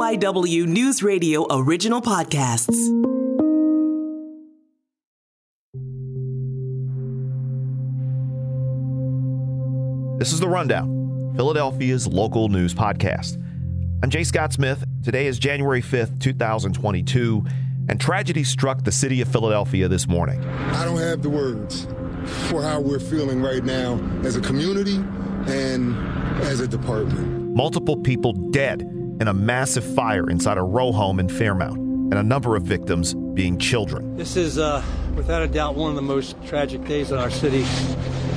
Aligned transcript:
KYW 0.00 0.66
News 0.66 1.02
Radio 1.02 1.46
original 1.50 2.00
podcasts. 2.00 2.68
This 10.18 10.32
is 10.32 10.40
The 10.40 10.48
Rundown, 10.48 11.34
Philadelphia's 11.36 12.06
local 12.06 12.48
news 12.48 12.72
podcast. 12.72 13.34
I'm 14.02 14.08
Jay 14.08 14.24
Scott 14.24 14.54
Smith. 14.54 14.82
Today 15.04 15.26
is 15.26 15.38
January 15.38 15.82
5th, 15.82 16.18
2022, 16.18 17.44
and 17.90 18.00
tragedy 18.00 18.42
struck 18.42 18.82
the 18.82 18.92
city 18.92 19.20
of 19.20 19.28
Philadelphia 19.28 19.86
this 19.86 20.08
morning. 20.08 20.42
I 20.42 20.86
don't 20.86 20.96
have 20.96 21.22
the 21.22 21.28
words 21.28 21.86
for 22.48 22.62
how 22.62 22.80
we're 22.80 23.00
feeling 23.00 23.42
right 23.42 23.62
now 23.62 24.00
as 24.24 24.34
a 24.34 24.40
community 24.40 24.96
and 25.46 25.94
as 26.44 26.60
a 26.60 26.66
department. 26.66 27.54
Multiple 27.54 27.98
people 27.98 28.32
dead 28.32 28.96
in 29.20 29.28
a 29.28 29.34
massive 29.34 29.84
fire 29.94 30.28
inside 30.30 30.56
a 30.56 30.62
row 30.62 30.90
home 30.92 31.20
in 31.20 31.28
Fairmount, 31.28 31.76
and 31.76 32.14
a 32.14 32.22
number 32.22 32.56
of 32.56 32.62
victims 32.62 33.14
being 33.34 33.58
children. 33.58 34.16
This 34.16 34.36
is, 34.36 34.58
uh, 34.58 34.82
without 35.14 35.42
a 35.42 35.46
doubt, 35.46 35.76
one 35.76 35.90
of 35.90 35.96
the 35.96 36.02
most 36.02 36.36
tragic 36.46 36.84
days 36.86 37.12
in 37.12 37.18
our 37.18 37.30
city's 37.30 37.68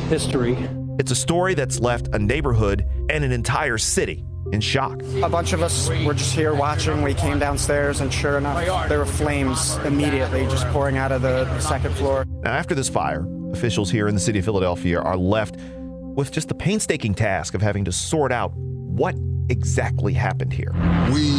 history. 0.09 0.57
It's 0.99 1.09
a 1.09 1.15
story 1.15 1.53
that's 1.53 1.79
left 1.79 2.09
a 2.13 2.19
neighborhood 2.19 2.85
and 3.09 3.23
an 3.23 3.31
entire 3.31 3.77
city 3.77 4.25
in 4.51 4.59
shock. 4.59 5.01
A 5.23 5.29
bunch 5.29 5.53
of 5.53 5.63
us 5.63 5.89
were 6.05 6.13
just 6.13 6.35
here 6.35 6.53
watching. 6.53 7.01
We 7.01 7.13
came 7.13 7.39
downstairs, 7.39 8.01
and 8.01 8.13
sure 8.13 8.37
enough, 8.37 8.89
there 8.89 8.99
were 8.99 9.05
flames 9.05 9.75
immediately 9.85 10.43
just 10.47 10.67
pouring 10.67 10.97
out 10.97 11.11
of 11.13 11.21
the 11.21 11.59
second 11.59 11.95
floor. 11.95 12.25
Now, 12.43 12.51
after 12.51 12.75
this 12.75 12.89
fire, 12.89 13.25
officials 13.53 13.89
here 13.89 14.07
in 14.07 14.15
the 14.15 14.21
city 14.21 14.39
of 14.39 14.45
Philadelphia 14.45 14.99
are 14.99 15.17
left 15.17 15.55
with 16.15 16.31
just 16.31 16.49
the 16.49 16.55
painstaking 16.55 17.15
task 17.15 17.53
of 17.53 17.61
having 17.61 17.85
to 17.85 17.91
sort 17.91 18.31
out 18.31 18.51
what 18.55 19.15
exactly 19.49 20.13
happened 20.13 20.53
here. 20.53 20.71
We 21.13 21.31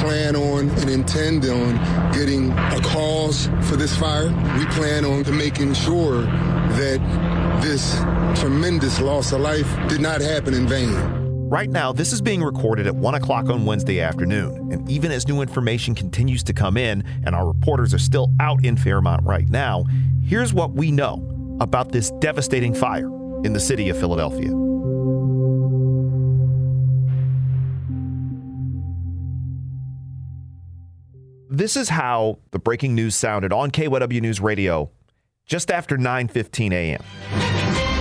plan 0.00 0.36
on 0.36 0.68
and 0.70 0.90
intend 0.90 1.44
on 1.44 2.12
getting 2.12 2.50
a 2.52 2.80
cause 2.82 3.46
for 3.62 3.76
this 3.76 3.96
fire. 3.96 4.28
We 4.58 4.66
plan 4.66 5.04
on 5.04 5.36
making 5.36 5.74
sure 5.74 6.22
that 6.22 7.60
this 7.62 7.98
tremendous 8.40 9.00
loss 9.00 9.32
of 9.32 9.40
life 9.40 9.68
did 9.88 10.00
not 10.00 10.20
happen 10.20 10.54
in 10.54 10.66
vain. 10.66 11.20
Right 11.50 11.68
now, 11.68 11.92
this 11.92 12.12
is 12.12 12.20
being 12.20 12.44
recorded 12.44 12.86
at 12.86 12.94
1 12.94 13.14
o'clock 13.16 13.48
on 13.48 13.66
Wednesday 13.66 14.00
afternoon. 14.00 14.72
And 14.72 14.88
even 14.88 15.10
as 15.10 15.26
new 15.26 15.42
information 15.42 15.96
continues 15.96 16.44
to 16.44 16.52
come 16.52 16.76
in, 16.76 17.02
and 17.26 17.34
our 17.34 17.46
reporters 17.46 17.92
are 17.92 17.98
still 17.98 18.30
out 18.38 18.64
in 18.64 18.76
Fairmount 18.76 19.26
right 19.26 19.50
now, 19.50 19.84
here's 20.24 20.54
what 20.54 20.74
we 20.74 20.92
know 20.92 21.26
about 21.60 21.90
this 21.90 22.12
devastating 22.20 22.72
fire 22.72 23.08
in 23.44 23.52
the 23.52 23.58
city 23.58 23.88
of 23.88 23.98
Philadelphia. 23.98 24.69
This 31.60 31.76
is 31.76 31.90
how 31.90 32.38
the 32.52 32.58
breaking 32.58 32.94
news 32.94 33.14
sounded 33.14 33.52
on 33.52 33.70
KYW 33.70 34.22
News 34.22 34.40
Radio 34.40 34.90
just 35.44 35.70
after 35.70 35.98
9:15 35.98 36.72
a.m. 36.72 37.02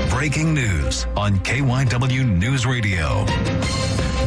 Breaking 0.10 0.54
news 0.54 1.06
on 1.18 1.40
KYW 1.40 2.26
News 2.40 2.66
Radio. 2.66 3.26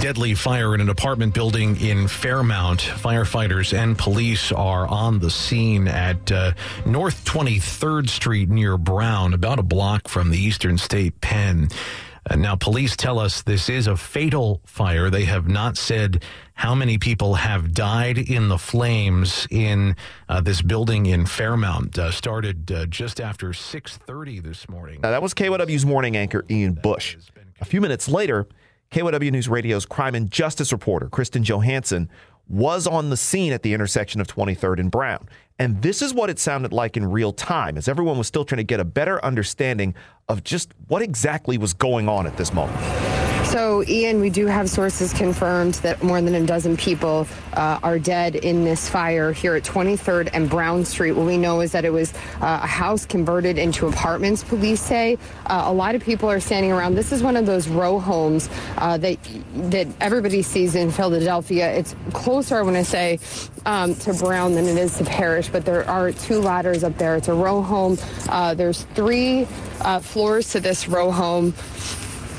Deadly 0.02 0.34
fire 0.34 0.74
in 0.74 0.82
an 0.82 0.90
apartment 0.90 1.32
building 1.32 1.80
in 1.80 2.08
Fairmount. 2.08 2.80
Firefighters 2.80 3.72
and 3.72 3.96
police 3.96 4.52
are 4.52 4.86
on 4.86 5.18
the 5.18 5.30
scene 5.30 5.88
at 5.88 6.30
uh, 6.30 6.52
North 6.84 7.24
23rd 7.24 8.10
Street 8.10 8.50
near 8.50 8.76
Brown, 8.76 9.32
about 9.32 9.58
a 9.58 9.62
block 9.62 10.08
from 10.08 10.30
the 10.30 10.38
Eastern 10.38 10.76
State 10.76 11.22
Pen. 11.22 11.70
Uh, 12.28 12.36
now, 12.36 12.54
police 12.54 12.96
tell 12.96 13.18
us 13.18 13.42
this 13.42 13.68
is 13.68 13.86
a 13.86 13.96
fatal 13.96 14.60
fire. 14.64 15.10
They 15.10 15.24
have 15.24 15.48
not 15.48 15.76
said 15.76 16.22
how 16.54 16.74
many 16.74 16.96
people 16.98 17.34
have 17.34 17.72
died 17.72 18.16
in 18.18 18.48
the 18.48 18.58
flames 18.58 19.46
in 19.50 19.96
uh, 20.28 20.40
this 20.40 20.62
building 20.62 21.06
in 21.06 21.26
Fairmount. 21.26 21.98
Uh, 21.98 22.12
started 22.12 22.70
uh, 22.70 22.86
just 22.86 23.20
after 23.20 23.48
6:30 23.48 24.42
this 24.42 24.68
morning. 24.68 25.00
Now, 25.02 25.10
that 25.10 25.22
was 25.22 25.34
KYW's 25.34 25.84
morning 25.84 26.16
anchor 26.16 26.44
Ian 26.48 26.74
Bush. 26.74 27.16
A 27.60 27.64
few 27.64 27.80
minutes 27.80 28.08
later, 28.08 28.46
KYW 28.92 29.32
News 29.32 29.48
Radio's 29.48 29.86
crime 29.86 30.14
and 30.14 30.30
justice 30.30 30.70
reporter 30.70 31.08
Kristen 31.08 31.42
Johansson 31.42 32.08
was 32.48 32.86
on 32.86 33.10
the 33.10 33.16
scene 33.16 33.52
at 33.52 33.62
the 33.62 33.72
intersection 33.74 34.20
of 34.20 34.26
23rd 34.26 34.80
and 34.80 34.90
Brown. 34.90 35.28
And 35.58 35.80
this 35.82 36.02
is 36.02 36.12
what 36.12 36.28
it 36.28 36.38
sounded 36.38 36.72
like 36.72 36.96
in 36.96 37.10
real 37.10 37.32
time 37.32 37.76
as 37.76 37.88
everyone 37.88 38.18
was 38.18 38.26
still 38.26 38.44
trying 38.44 38.58
to 38.58 38.64
get 38.64 38.80
a 38.80 38.84
better 38.84 39.24
understanding 39.24 39.94
of 40.28 40.42
just 40.42 40.72
what 40.88 41.02
exactly 41.02 41.58
was 41.58 41.72
going 41.72 42.08
on 42.08 42.26
at 42.26 42.36
this 42.36 42.52
moment. 42.52 43.11
So, 43.52 43.84
Ian, 43.86 44.20
we 44.20 44.30
do 44.30 44.46
have 44.46 44.70
sources 44.70 45.12
confirmed 45.12 45.74
that 45.82 46.02
more 46.02 46.22
than 46.22 46.34
a 46.34 46.46
dozen 46.46 46.74
people 46.74 47.28
uh, 47.52 47.78
are 47.82 47.98
dead 47.98 48.34
in 48.34 48.64
this 48.64 48.88
fire 48.88 49.30
here 49.30 49.54
at 49.56 49.62
23rd 49.62 50.30
and 50.32 50.48
Brown 50.48 50.86
Street. 50.86 51.12
What 51.12 51.26
we 51.26 51.36
know 51.36 51.60
is 51.60 51.72
that 51.72 51.84
it 51.84 51.92
was 51.92 52.14
uh, 52.40 52.60
a 52.62 52.66
house 52.66 53.04
converted 53.04 53.58
into 53.58 53.86
apartments, 53.86 54.42
police 54.42 54.80
say. 54.80 55.18
Uh, 55.44 55.64
a 55.66 55.72
lot 55.72 55.94
of 55.94 56.02
people 56.02 56.30
are 56.30 56.40
standing 56.40 56.72
around. 56.72 56.94
This 56.94 57.12
is 57.12 57.22
one 57.22 57.36
of 57.36 57.44
those 57.44 57.68
row 57.68 57.98
homes 57.98 58.48
uh, 58.78 58.96
that, 58.96 59.18
that 59.54 59.86
everybody 60.00 60.40
sees 60.40 60.74
in 60.74 60.90
Philadelphia. 60.90 61.70
It's 61.74 61.94
closer, 62.14 62.56
I 62.56 62.62
want 62.62 62.76
to 62.76 62.86
say, 62.86 63.18
um, 63.66 63.94
to 63.96 64.14
Brown 64.14 64.54
than 64.54 64.64
it 64.64 64.78
is 64.78 64.96
to 64.96 65.04
Parrish, 65.04 65.50
but 65.50 65.66
there 65.66 65.86
are 65.90 66.10
two 66.10 66.40
ladders 66.40 66.84
up 66.84 66.96
there. 66.96 67.16
It's 67.16 67.28
a 67.28 67.34
row 67.34 67.60
home. 67.60 67.98
Uh, 68.30 68.54
there's 68.54 68.84
three 68.94 69.46
uh, 69.82 70.00
floors 70.00 70.52
to 70.52 70.60
this 70.60 70.88
row 70.88 71.10
home. 71.10 71.52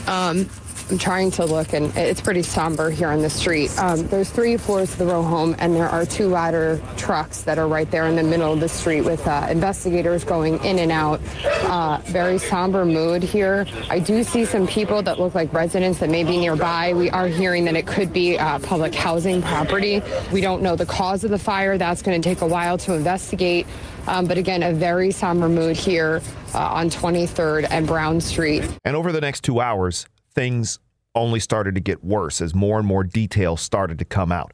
Um, 0.07 0.49
I'm 0.89 0.97
trying 0.97 1.31
to 1.31 1.45
look, 1.45 1.73
and 1.73 1.95
it's 1.95 2.21
pretty 2.21 2.43
somber 2.43 2.89
here 2.89 3.07
on 3.07 3.21
the 3.21 3.29
street. 3.29 3.71
Um, 3.79 4.05
there's 4.07 4.29
three 4.29 4.57
floors 4.57 4.91
to 4.91 4.97
the 4.97 5.05
row 5.05 5.23
home, 5.23 5.55
and 5.59 5.75
there 5.75 5.87
are 5.87 6.05
two 6.05 6.27
ladder 6.27 6.81
trucks 6.97 7.41
that 7.43 7.57
are 7.57 7.67
right 7.67 7.89
there 7.89 8.05
in 8.07 8.15
the 8.15 8.23
middle 8.23 8.51
of 8.51 8.59
the 8.59 8.67
street 8.67 9.01
with 9.01 9.25
uh, 9.25 9.47
investigators 9.49 10.23
going 10.23 10.63
in 10.63 10.79
and 10.79 10.91
out. 10.91 11.21
Uh, 11.45 11.99
very 12.05 12.37
somber 12.37 12.85
mood 12.85 13.23
here. 13.23 13.65
I 13.89 13.99
do 13.99 14.23
see 14.23 14.45
some 14.45 14.67
people 14.67 15.01
that 15.03 15.19
look 15.19 15.33
like 15.33 15.53
residents 15.53 15.99
that 15.99 16.09
may 16.09 16.23
be 16.23 16.37
nearby. 16.37 16.93
We 16.93 17.09
are 17.09 17.27
hearing 17.27 17.65
that 17.65 17.75
it 17.75 17.87
could 17.87 18.11
be 18.11 18.37
uh, 18.37 18.59
public 18.59 18.93
housing 18.93 19.41
property. 19.41 20.01
We 20.31 20.41
don't 20.41 20.61
know 20.61 20.75
the 20.75 20.85
cause 20.85 21.23
of 21.23 21.31
the 21.31 21.39
fire. 21.39 21.77
That's 21.77 22.01
going 22.01 22.21
to 22.21 22.27
take 22.27 22.41
a 22.41 22.47
while 22.47 22.77
to 22.79 22.93
investigate. 22.93 23.67
Um, 24.07 24.25
but 24.25 24.37
again, 24.37 24.63
a 24.63 24.73
very 24.73 25.11
somber 25.11 25.47
mood 25.47 25.77
here 25.77 26.21
uh, 26.53 26.59
on 26.59 26.89
23rd 26.89 27.67
and 27.69 27.87
Brown 27.87 28.19
Street. 28.19 28.63
And 28.83 28.95
over 28.95 29.11
the 29.11 29.21
next 29.21 29.45
two 29.45 29.61
hours, 29.61 30.05
things 30.35 30.79
only 31.15 31.39
started 31.39 31.75
to 31.75 31.81
get 31.81 32.03
worse 32.03 32.41
as 32.41 32.55
more 32.55 32.79
and 32.79 32.87
more 32.87 33.03
details 33.03 33.61
started 33.61 33.99
to 33.99 34.05
come 34.05 34.31
out. 34.31 34.53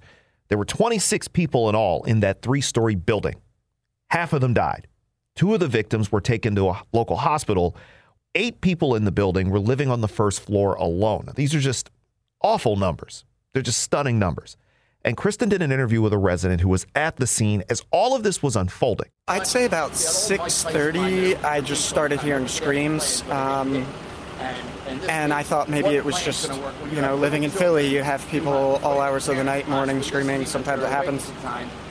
There 0.50 0.57
were 0.57 0.66
26 0.66 1.28
people 1.29 1.69
in 1.69 1.75
all 1.75 2.03
in 2.03 2.19
that 2.22 2.41
three 2.41 2.62
story 2.62 2.95
building. 2.95 3.35
Half 4.09 4.34
of 4.34 4.41
them 4.41 4.53
died. 4.53 4.88
Two 5.35 5.53
of 5.53 5.59
the 5.59 5.68
victims 5.68 6.12
were 6.12 6.22
taken 6.22 6.56
to 6.56 6.69
a 6.69 6.81
local 6.91 7.16
hospital. 7.16 7.75
Eight 8.35 8.59
people 8.62 8.95
in 8.95 9.06
the 9.06 9.12
building 9.12 9.50
were 9.50 9.59
living 9.59 9.89
on 9.89 10.01
the 10.01 10.07
first 10.07 10.41
floor 10.41 10.75
alone. 10.75 11.29
These 11.35 11.56
are 11.56 11.59
just 11.59 11.89
awful 12.41 12.75
numbers. 12.75 13.25
They're 13.53 13.63
just 13.63 13.81
stunning 13.81 14.19
numbers. 14.19 14.57
And 15.06 15.16
Kristen 15.16 15.47
did 15.47 15.62
an 15.62 15.72
interview 15.72 16.01
with 16.01 16.12
a 16.12 16.18
resident 16.18 16.59
who 16.59 16.68
was 16.68 16.85
at 16.94 17.16
the 17.16 17.28
scene 17.28 17.63
as 17.69 17.81
all 17.91 18.16
of 18.16 18.23
this 18.23 18.44
was 18.44 18.56
unfolding. 18.56 19.09
I'd 19.28 19.47
say 19.47 19.66
about 19.66 19.95
6:30. 19.95 21.35
I 21.38 21.62
just 21.62 21.88
started 21.88 22.19
hearing 22.19 22.47
screams. 22.47 23.23
Um, 23.29 23.85
and 25.07 25.33
I 25.33 25.44
thought 25.44 25.69
maybe 25.69 25.89
it 25.89 26.03
was 26.03 26.22
just, 26.22 26.51
you 26.91 27.01
know, 27.01 27.16
living 27.16 27.44
in 27.44 27.51
Philly, 27.51 27.88
you 27.88 28.01
have 28.01 28.25
people 28.29 28.79
all 28.83 29.01
hours 29.01 29.27
of 29.27 29.38
the 29.38 29.44
night, 29.44 29.67
morning, 29.67 30.01
screaming. 30.01 30.45
Sometimes 30.45 30.83
it 30.83 30.89
happens. 30.89 31.31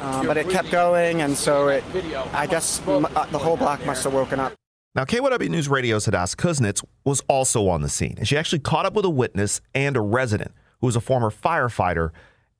Uh, 0.00 0.24
but 0.24 0.36
it 0.36 0.48
kept 0.48 0.70
going, 0.70 1.22
and 1.22 1.36
so 1.36 1.68
it, 1.68 1.84
I 2.32 2.46
guess 2.46 2.80
uh, 2.86 3.26
the 3.30 3.38
whole 3.38 3.56
block 3.56 3.84
must 3.86 4.04
have 4.04 4.14
woken 4.14 4.40
up. 4.40 4.52
Now, 4.94 5.04
KYW 5.04 5.48
News 5.48 5.68
Radio's 5.68 6.06
Hadass 6.06 6.34
Kuznets 6.34 6.84
was 7.04 7.22
also 7.28 7.68
on 7.68 7.82
the 7.82 7.88
scene, 7.88 8.14
and 8.18 8.26
she 8.26 8.36
actually 8.36 8.58
caught 8.60 8.86
up 8.86 8.94
with 8.94 9.04
a 9.04 9.10
witness 9.10 9.60
and 9.74 9.96
a 9.96 10.00
resident 10.00 10.52
who 10.80 10.86
was 10.86 10.96
a 10.96 11.00
former 11.00 11.30
firefighter 11.30 12.10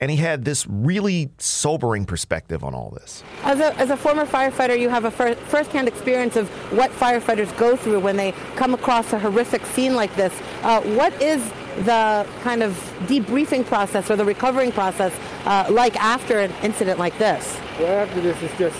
and 0.01 0.11
he 0.11 0.17
had 0.17 0.45
this 0.45 0.67
really 0.67 1.31
sobering 1.39 2.05
perspective 2.05 2.63
on 2.63 2.75
all 2.75 2.91
this. 2.91 3.25
As 3.43 3.59
a, 3.59 3.77
as 3.79 3.91
a 3.91 3.97
former 3.97 4.27
firefighter, 4.27 4.79
you 4.79 4.89
have 4.89 5.05
a 5.05 5.11
fir- 5.11 5.35
firsthand 5.35 5.89
experience 5.89 6.37
of 6.37 6.49
what 6.73 6.91
firefighters 6.93 7.57
go 7.59 7.77
through 7.77 8.01
when 8.01 8.17
they 8.17 8.33
come 8.57 8.75
across 8.75 9.13
a 9.13 9.19
horrific 9.19 9.65
scene 9.67 9.95
like 9.95 10.15
this. 10.15 10.33
Uh, 10.63 10.81
what 10.83 11.13
is 11.21 11.43
the 11.85 12.27
kind 12.43 12.63
of 12.63 12.73
debriefing 13.07 13.65
process 13.67 14.11
or 14.11 14.17
the 14.17 14.25
recovering 14.25 14.71
process 14.71 15.13
uh, 15.45 15.67
like 15.71 15.97
after 15.97 16.39
an 16.39 16.53
incident 16.63 16.99
like 16.99 17.17
this? 17.19 17.59
Well, 17.79 18.07
after 18.07 18.21
this, 18.21 18.41
it's 18.43 18.57
just 18.59 18.79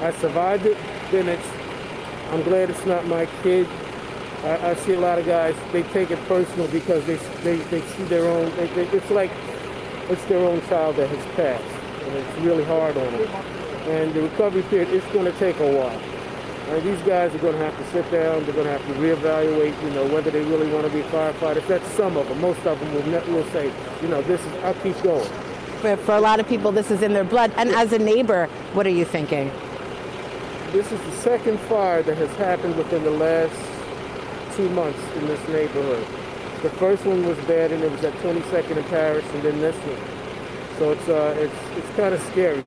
I 0.00 0.12
survived 0.12 0.66
it. 0.66 0.76
Then 1.10 1.28
it's 1.28 1.46
I'm 2.30 2.42
glad 2.42 2.70
it's 2.70 2.86
not 2.86 3.06
my 3.06 3.26
kid. 3.42 3.68
I, 4.42 4.70
I 4.70 4.74
see 4.74 4.94
a 4.94 5.00
lot 5.00 5.18
of 5.18 5.26
guys 5.26 5.54
they 5.72 5.82
take 5.84 6.10
it 6.10 6.18
personal 6.26 6.66
because 6.68 7.04
they 7.06 7.16
they, 7.42 7.56
they 7.56 7.80
see 7.80 8.04
their 8.04 8.26
own. 8.26 8.54
They, 8.56 8.66
they, 8.68 8.88
it's 8.88 9.10
like 9.10 9.30
it's 10.10 10.24
their 10.26 10.38
own 10.46 10.60
child 10.68 10.96
that 10.96 11.08
has 11.08 11.24
passed, 11.36 11.64
and 12.04 12.14
it's 12.14 12.38
really 12.38 12.64
hard 12.64 12.96
on 12.96 13.12
them. 13.12 13.28
And 13.88 14.14
the 14.14 14.22
recovery 14.22 14.62
period, 14.62 14.90
it's 14.90 15.06
going 15.12 15.24
to 15.24 15.38
take 15.38 15.58
a 15.58 15.72
while. 15.72 16.00
And 16.68 16.82
these 16.84 17.00
guys 17.02 17.34
are 17.34 17.38
going 17.38 17.54
to 17.54 17.58
have 17.58 17.76
to 17.76 17.84
sit 17.90 18.10
down. 18.10 18.44
They're 18.44 18.54
going 18.54 18.66
to 18.66 18.72
have 18.72 18.86
to 18.86 18.94
reevaluate, 18.94 19.82
you 19.82 19.90
know, 19.90 20.06
whether 20.06 20.30
they 20.30 20.42
really 20.42 20.72
want 20.72 20.86
to 20.86 20.92
be 20.92 21.02
firefighters. 21.02 21.66
That's 21.66 21.86
some 21.92 22.16
of 22.16 22.28
them. 22.28 22.40
Most 22.40 22.64
of 22.64 22.78
them 22.78 22.94
will, 22.94 23.34
will 23.34 23.44
say, 23.50 23.72
you 24.00 24.08
know, 24.08 24.22
this 24.22 24.40
is, 24.40 24.52
I'll 24.64 24.74
keep 24.74 25.00
going. 25.02 25.28
For, 25.80 25.96
for 25.96 26.14
a 26.14 26.20
lot 26.20 26.38
of 26.38 26.48
people, 26.48 26.70
this 26.70 26.90
is 26.90 27.02
in 27.02 27.12
their 27.12 27.24
blood. 27.24 27.52
And 27.56 27.70
as 27.70 27.92
a 27.92 27.98
neighbor, 27.98 28.46
what 28.72 28.86
are 28.86 28.90
you 28.90 29.04
thinking? 29.04 29.50
This 30.70 30.90
is 30.92 31.00
the 31.00 31.12
second 31.16 31.58
fire 31.60 32.02
that 32.04 32.16
has 32.16 32.30
happened 32.36 32.76
within 32.76 33.02
the 33.02 33.10
last 33.10 33.54
two 34.56 34.68
months 34.70 35.00
in 35.16 35.26
this 35.26 35.48
neighborhood. 35.48 36.06
The 36.62 36.70
first 36.70 37.04
one 37.04 37.26
was 37.26 37.36
bad, 37.38 37.72
and 37.72 37.82
it 37.82 37.90
was 37.90 38.04
at 38.04 38.12
22nd 38.14 38.76
and 38.76 38.86
Parrish, 38.86 39.24
and 39.24 39.42
then 39.42 39.60
this 39.60 39.74
one. 39.74 40.78
So 40.78 40.92
it's 40.92 41.08
uh, 41.08 41.34
it's 41.36 41.78
it's 41.78 41.96
kind 41.96 42.14
of 42.14 42.22
scary. 42.22 42.64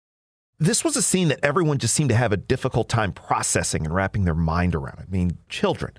This 0.60 0.84
was 0.84 0.98
a 0.98 1.02
scene 1.02 1.30
that 1.30 1.40
everyone 1.44 1.78
just 1.78 1.94
seemed 1.94 2.10
to 2.10 2.16
have 2.16 2.32
a 2.32 2.38
difficult 2.38 2.90
time 2.90 3.14
processing 3.14 3.86
and 3.86 3.96
wrapping 3.96 4.26
their 4.26 4.36
mind 4.36 4.76
around. 4.76 5.00
I 5.00 5.06
mean, 5.10 5.38
children. 5.48 5.94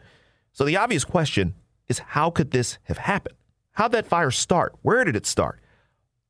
So 0.52 0.64
the 0.64 0.76
obvious 0.76 1.04
question 1.04 1.54
is 1.88 1.98
how 1.98 2.30
could 2.30 2.50
this 2.50 2.78
have 2.84 2.98
happened? 2.98 3.36
How'd 3.72 3.92
that 3.92 4.06
fire 4.06 4.30
start? 4.30 4.74
Where 4.82 5.04
did 5.04 5.16
it 5.16 5.26
start? 5.26 5.60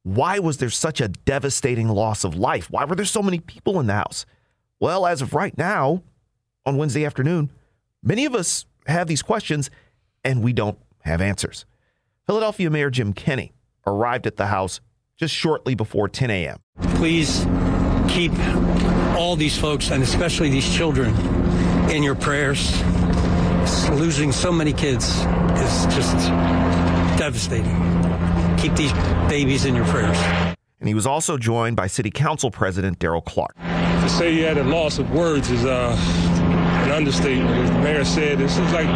Why 0.03 0.39
was 0.39 0.59
there 0.59 0.71
such 0.71 1.01
a 1.01 1.09
devastating 1.09 1.89
loss 1.89 2.23
of 2.23 2.37
life? 2.37 2.71
Why 2.71 2.85
were 2.85 2.95
there 2.95 3.05
so 3.05 3.23
many 3.23 3.41
people 3.41 3.81
in 3.81 3.87
the 3.87 3.95
house? 3.95 4.25
Well, 4.79 5.05
as 5.05 5.21
of 5.21 5.35
right 5.35 5.57
now, 5.59 6.03
on 6.65 6.77
Wednesday 6.77 7.05
afternoon, 7.05 7.51
many 8.03 8.25
of 8.25 8.35
us 8.35 8.67
have 8.87 9.09
these 9.09 9.23
questions 9.23 9.71
and 10.25 10.43
we 10.43 10.53
don't 10.53 10.79
have 11.06 11.20
answers. 11.20 11.64
Philadelphia 12.26 12.70
Mayor 12.70 12.91
Jim 12.91 13.12
Kenney 13.12 13.53
arrived 13.87 14.26
at 14.26 14.37
the 14.37 14.47
house 14.47 14.81
just 15.17 15.35
shortly 15.35 15.75
before 15.75 16.08
10 16.08 16.31
a.m. 16.31 16.58
Please 16.97 17.47
keep 18.08 18.32
all 19.17 19.37
these 19.37 19.58
folks 19.58 19.91
and 19.91 20.03
especially 20.03 20.50
these 20.50 20.73
children 20.75 21.14
in 21.91 22.03
your 22.03 22.14
prayers. 22.14 22.82
Losing 23.91 24.32
so 24.32 24.53
many 24.53 24.73
kids 24.73 25.08
is 25.08 25.87
just 25.94 26.29
devastating. 27.19 27.75
Keep 28.59 28.75
these 28.76 28.93
babies 29.29 29.64
in 29.64 29.75
your 29.75 29.87
prayers. 29.87 30.19
And 30.81 30.88
he 30.88 30.94
was 30.94 31.06
also 31.06 31.38
joined 31.38 31.76
by 31.76 31.87
City 31.87 32.11
Council 32.11 32.50
President 32.50 32.99
Darrell 32.99 33.23
Clarke. 33.23 33.56
To 33.56 34.09
say 34.09 34.35
you 34.35 34.44
had 34.44 34.59
a 34.59 34.64
loss 34.64 34.99
of 34.99 35.11
words 35.11 35.50
is 35.50 35.64
uh, 35.64 35.97
an 36.85 36.91
understatement. 36.91 37.50
As 37.50 37.70
the 37.70 37.79
mayor 37.79 38.05
said, 38.05 38.38
this 38.38 38.52
is 38.52 38.73
like 38.73 38.87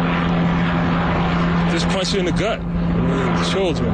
just 1.71 1.87
punch 1.89 2.13
you 2.13 2.19
in 2.19 2.25
the 2.25 2.31
gut. 2.31 2.59
I 2.59 2.63
mean, 2.63 3.33
the 3.41 3.49
children, 3.49 3.91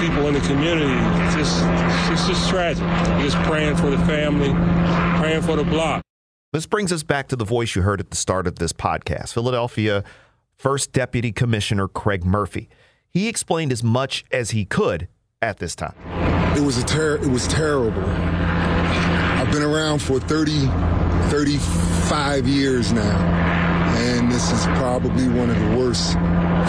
people 0.00 0.26
in 0.28 0.34
the 0.34 0.40
community. 0.40 0.92
It's 1.24 1.34
just, 1.34 1.62
it's 2.10 2.26
just 2.26 2.48
tragic. 2.48 2.82
Just 3.22 3.36
praying 3.48 3.76
for 3.76 3.90
the 3.90 3.98
family, 3.98 4.50
praying 5.20 5.42
for 5.42 5.56
the 5.56 5.64
block. 5.64 6.02
This 6.52 6.66
brings 6.66 6.92
us 6.92 7.02
back 7.02 7.28
to 7.28 7.36
the 7.36 7.44
voice 7.44 7.74
you 7.74 7.82
heard 7.82 8.00
at 8.00 8.10
the 8.10 8.16
start 8.16 8.46
of 8.46 8.56
this 8.60 8.72
podcast 8.72 9.32
Philadelphia 9.32 10.04
First 10.56 10.92
Deputy 10.92 11.32
Commissioner 11.32 11.88
Craig 11.88 12.24
Murphy. 12.24 12.68
He 13.10 13.28
explained 13.28 13.72
as 13.72 13.82
much 13.82 14.24
as 14.30 14.50
he 14.50 14.64
could 14.64 15.08
at 15.42 15.58
this 15.58 15.74
time. 15.74 15.94
It 16.56 16.62
was 16.62 16.78
a 16.78 16.84
ter- 16.84 17.16
it 17.16 17.26
was 17.26 17.48
terrible. 17.48 18.02
I've 18.02 19.50
been 19.50 19.62
around 19.62 20.00
for 20.00 20.20
30, 20.20 20.68
35 21.28 22.46
years 22.46 22.92
now, 22.92 23.02
and 23.02 23.63
this 24.34 24.50
is 24.50 24.66
probably 24.78 25.28
one 25.28 25.48
of 25.48 25.56
the 25.56 25.76
worst 25.78 26.14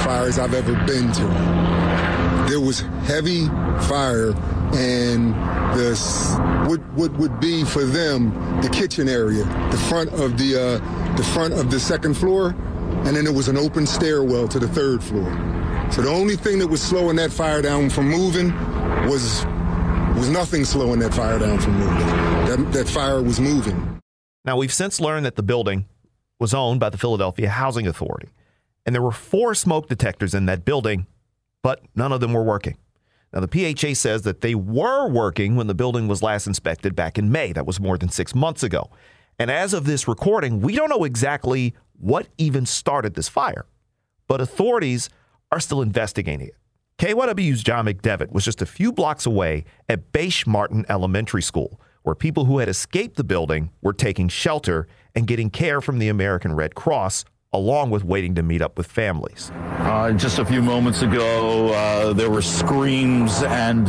fires 0.05 0.37
I've 0.37 0.53
ever 0.53 0.73
been 0.85 1.11
to. 1.13 2.45
There 2.47 2.59
was 2.59 2.81
heavy 3.07 3.47
fire, 3.87 4.33
and 4.75 5.33
this 5.75 6.35
what 6.69 7.11
would 7.17 7.39
be 7.39 7.63
for 7.63 7.83
them 7.83 8.61
the 8.61 8.69
kitchen 8.69 9.09
area, 9.09 9.45
the 9.71 9.77
front 9.89 10.13
of 10.13 10.37
the 10.37 10.55
uh, 10.55 11.15
the 11.15 11.23
front 11.23 11.55
of 11.55 11.71
the 11.71 11.79
second 11.79 12.13
floor, 12.13 12.49
and 12.49 13.17
then 13.17 13.25
it 13.25 13.33
was 13.33 13.47
an 13.47 13.57
open 13.57 13.87
stairwell 13.87 14.47
to 14.49 14.59
the 14.59 14.67
third 14.67 15.03
floor. 15.03 15.25
So 15.91 16.03
the 16.03 16.11
only 16.11 16.35
thing 16.35 16.59
that 16.59 16.67
was 16.67 16.83
slowing 16.83 17.15
that 17.15 17.31
fire 17.31 17.63
down 17.63 17.89
from 17.89 18.09
moving 18.09 18.53
was 19.09 19.43
was 20.15 20.29
nothing 20.29 20.65
slowing 20.65 20.99
that 20.99 21.15
fire 21.15 21.39
down 21.39 21.57
from 21.57 21.79
moving. 21.79 22.07
That, 22.45 22.69
that 22.73 22.87
fire 22.87 23.23
was 23.23 23.39
moving. 23.39 23.99
Now, 24.45 24.55
we've 24.55 24.71
since 24.71 25.01
learned 25.01 25.25
that 25.25 25.35
the 25.35 25.41
building 25.41 25.87
was 26.39 26.53
owned 26.53 26.79
by 26.79 26.89
the 26.89 26.97
Philadelphia 26.97 27.49
Housing 27.49 27.87
Authority, 27.87 28.29
and 28.85 28.93
there 28.93 29.01
were 29.01 29.11
four 29.11 29.55
smoke 29.55 29.87
detectors 29.87 30.33
in 30.33 30.45
that 30.45 30.65
building, 30.65 31.07
but 31.63 31.81
none 31.95 32.11
of 32.11 32.19
them 32.19 32.33
were 32.33 32.43
working. 32.43 32.77
Now, 33.33 33.41
the 33.41 33.75
PHA 33.75 33.95
says 33.95 34.21
that 34.21 34.41
they 34.41 34.55
were 34.55 35.09
working 35.09 35.55
when 35.55 35.67
the 35.67 35.75
building 35.75 36.07
was 36.07 36.23
last 36.23 36.47
inspected 36.47 36.95
back 36.95 37.17
in 37.17 37.31
May. 37.31 37.51
That 37.51 37.65
was 37.65 37.81
more 37.81 37.97
than 37.97 38.09
six 38.09 38.33
months 38.33 38.63
ago. 38.63 38.89
And 39.37 39.51
as 39.51 39.73
of 39.73 39.85
this 39.85 40.07
recording, 40.07 40.61
we 40.61 40.75
don't 40.75 40.89
know 40.89 41.03
exactly 41.03 41.73
what 41.99 42.27
even 42.37 42.65
started 42.65 43.15
this 43.15 43.27
fire, 43.27 43.65
but 44.27 44.39
authorities 44.39 45.09
are 45.51 45.59
still 45.59 45.81
investigating 45.81 46.47
it. 46.47 46.55
KYW's 46.97 47.61
John 47.61 47.85
McDevitt 47.85 48.31
was 48.31 48.45
just 48.45 48.61
a 48.61 48.65
few 48.65 48.93
blocks 48.93 49.25
away 49.25 49.65
at 49.89 50.13
Bache 50.13 50.47
Martin 50.47 50.85
Elementary 50.87 51.41
School, 51.41 51.81
where 52.03 52.15
people 52.15 52.45
who 52.45 52.59
had 52.59 52.69
escaped 52.69 53.17
the 53.17 53.23
building 53.25 53.69
were 53.81 53.91
taking 53.91 54.29
shelter 54.29 54.87
and 55.15 55.27
getting 55.27 55.49
care 55.49 55.81
from 55.81 55.99
the 55.99 56.09
American 56.09 56.53
Red 56.53 56.75
Cross, 56.75 57.25
along 57.53 57.89
with 57.89 58.03
waiting 58.03 58.35
to 58.35 58.43
meet 58.43 58.61
up 58.61 58.77
with 58.77 58.85
families. 58.85 59.49
Uh, 59.53 60.11
just 60.11 60.39
a 60.39 60.45
few 60.45 60.61
moments 60.61 61.01
ago, 61.01 61.69
uh, 61.69 62.13
there 62.13 62.29
were 62.29 62.41
screams 62.41 63.43
and 63.43 63.85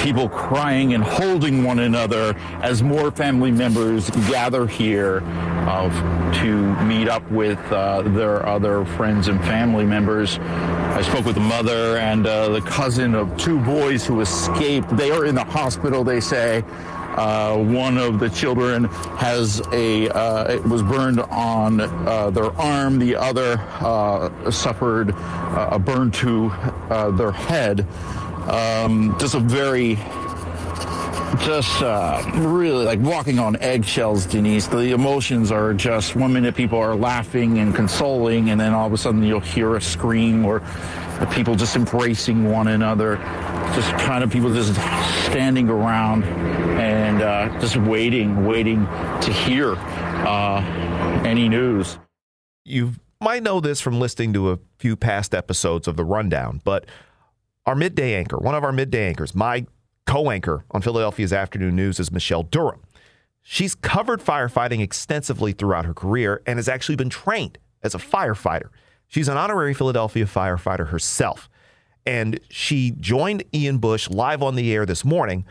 people 0.00 0.28
crying 0.28 0.94
and 0.94 1.02
holding 1.02 1.64
one 1.64 1.80
another 1.80 2.34
as 2.62 2.82
more 2.82 3.10
family 3.10 3.50
members 3.50 4.08
gather 4.28 4.66
here 4.66 5.20
uh, 5.66 6.32
to 6.42 6.56
meet 6.84 7.08
up 7.08 7.28
with 7.30 7.58
uh, 7.72 8.02
their 8.02 8.46
other 8.46 8.84
friends 8.84 9.28
and 9.28 9.40
family 9.40 9.84
members. 9.84 10.38
I 10.38 11.02
spoke 11.02 11.24
with 11.24 11.34
the 11.34 11.40
mother 11.40 11.96
and 11.98 12.26
uh, 12.26 12.50
the 12.50 12.60
cousin 12.60 13.14
of 13.14 13.36
two 13.36 13.58
boys 13.60 14.06
who 14.06 14.20
escaped. 14.20 14.96
They 14.96 15.10
are 15.10 15.24
in 15.24 15.34
the 15.34 15.44
hospital, 15.44 16.04
they 16.04 16.20
say. 16.20 16.62
Uh, 17.16 17.58
one 17.58 17.98
of 17.98 18.18
the 18.18 18.30
children 18.30 18.84
has 18.84 19.60
a 19.72 20.08
uh, 20.08 20.44
it 20.44 20.64
was 20.64 20.82
burned 20.82 21.20
on 21.20 21.80
uh, 21.80 22.30
their 22.30 22.50
arm. 22.52 22.98
The 22.98 23.16
other 23.16 23.58
uh, 23.80 24.50
suffered 24.50 25.12
uh, 25.14 25.68
a 25.72 25.78
burn 25.78 26.10
to 26.12 26.46
uh, 26.46 27.10
their 27.10 27.32
head. 27.32 27.86
Um, 28.48 29.14
just 29.18 29.34
a 29.34 29.40
very 29.40 29.96
just 31.40 31.80
really 32.34 32.84
like 32.84 33.00
walking 33.00 33.38
on 33.38 33.56
eggshells, 33.56 34.24
Denise. 34.26 34.66
The 34.68 34.92
emotions 34.92 35.50
are 35.50 35.74
just 35.74 36.16
one 36.16 36.32
minute 36.32 36.54
people 36.54 36.78
are 36.78 36.94
laughing 36.94 37.58
and 37.58 37.74
consoling, 37.74 38.48
and 38.50 38.58
then 38.58 38.72
all 38.72 38.86
of 38.86 38.92
a 38.92 38.98
sudden 38.98 39.22
you'll 39.22 39.40
hear 39.40 39.76
a 39.76 39.82
scream 39.82 40.46
or 40.46 40.62
people 41.32 41.54
just 41.54 41.76
embracing 41.76 42.50
one 42.50 42.68
another, 42.68 43.16
just 43.74 43.90
kind 43.98 44.24
of 44.24 44.30
people 44.30 44.52
just 44.52 44.74
standing 45.26 45.68
around 45.68 46.22
uh, 47.22 47.48
just 47.60 47.76
waiting, 47.76 48.44
waiting 48.44 48.84
to 49.20 49.32
hear 49.32 49.74
uh, 49.76 50.60
any 51.24 51.48
news. 51.48 51.98
You 52.64 52.92
might 53.20 53.42
know 53.42 53.60
this 53.60 53.80
from 53.80 53.98
listening 53.98 54.32
to 54.34 54.50
a 54.50 54.58
few 54.78 54.96
past 54.96 55.34
episodes 55.34 55.88
of 55.88 55.96
The 55.96 56.04
Rundown, 56.04 56.60
but 56.64 56.86
our 57.64 57.74
midday 57.74 58.14
anchor, 58.14 58.36
one 58.38 58.54
of 58.54 58.64
our 58.64 58.72
midday 58.72 59.08
anchors, 59.08 59.34
my 59.34 59.66
co 60.06 60.30
anchor 60.30 60.64
on 60.72 60.82
Philadelphia's 60.82 61.32
afternoon 61.32 61.76
news 61.76 62.00
is 62.00 62.10
Michelle 62.10 62.42
Durham. 62.42 62.82
She's 63.42 63.74
covered 63.74 64.20
firefighting 64.20 64.80
extensively 64.80 65.52
throughout 65.52 65.84
her 65.84 65.94
career 65.94 66.42
and 66.46 66.58
has 66.58 66.68
actually 66.68 66.96
been 66.96 67.10
trained 67.10 67.58
as 67.82 67.94
a 67.94 67.98
firefighter. 67.98 68.68
She's 69.08 69.28
an 69.28 69.36
honorary 69.36 69.74
Philadelphia 69.74 70.24
firefighter 70.26 70.88
herself. 70.88 71.48
And 72.06 72.40
she 72.50 72.92
joined 72.92 73.44
Ian 73.54 73.78
Bush 73.78 74.08
live 74.10 74.42
on 74.42 74.54
the 74.54 74.72
air 74.72 74.86
this 74.86 75.04
morning 75.04 75.44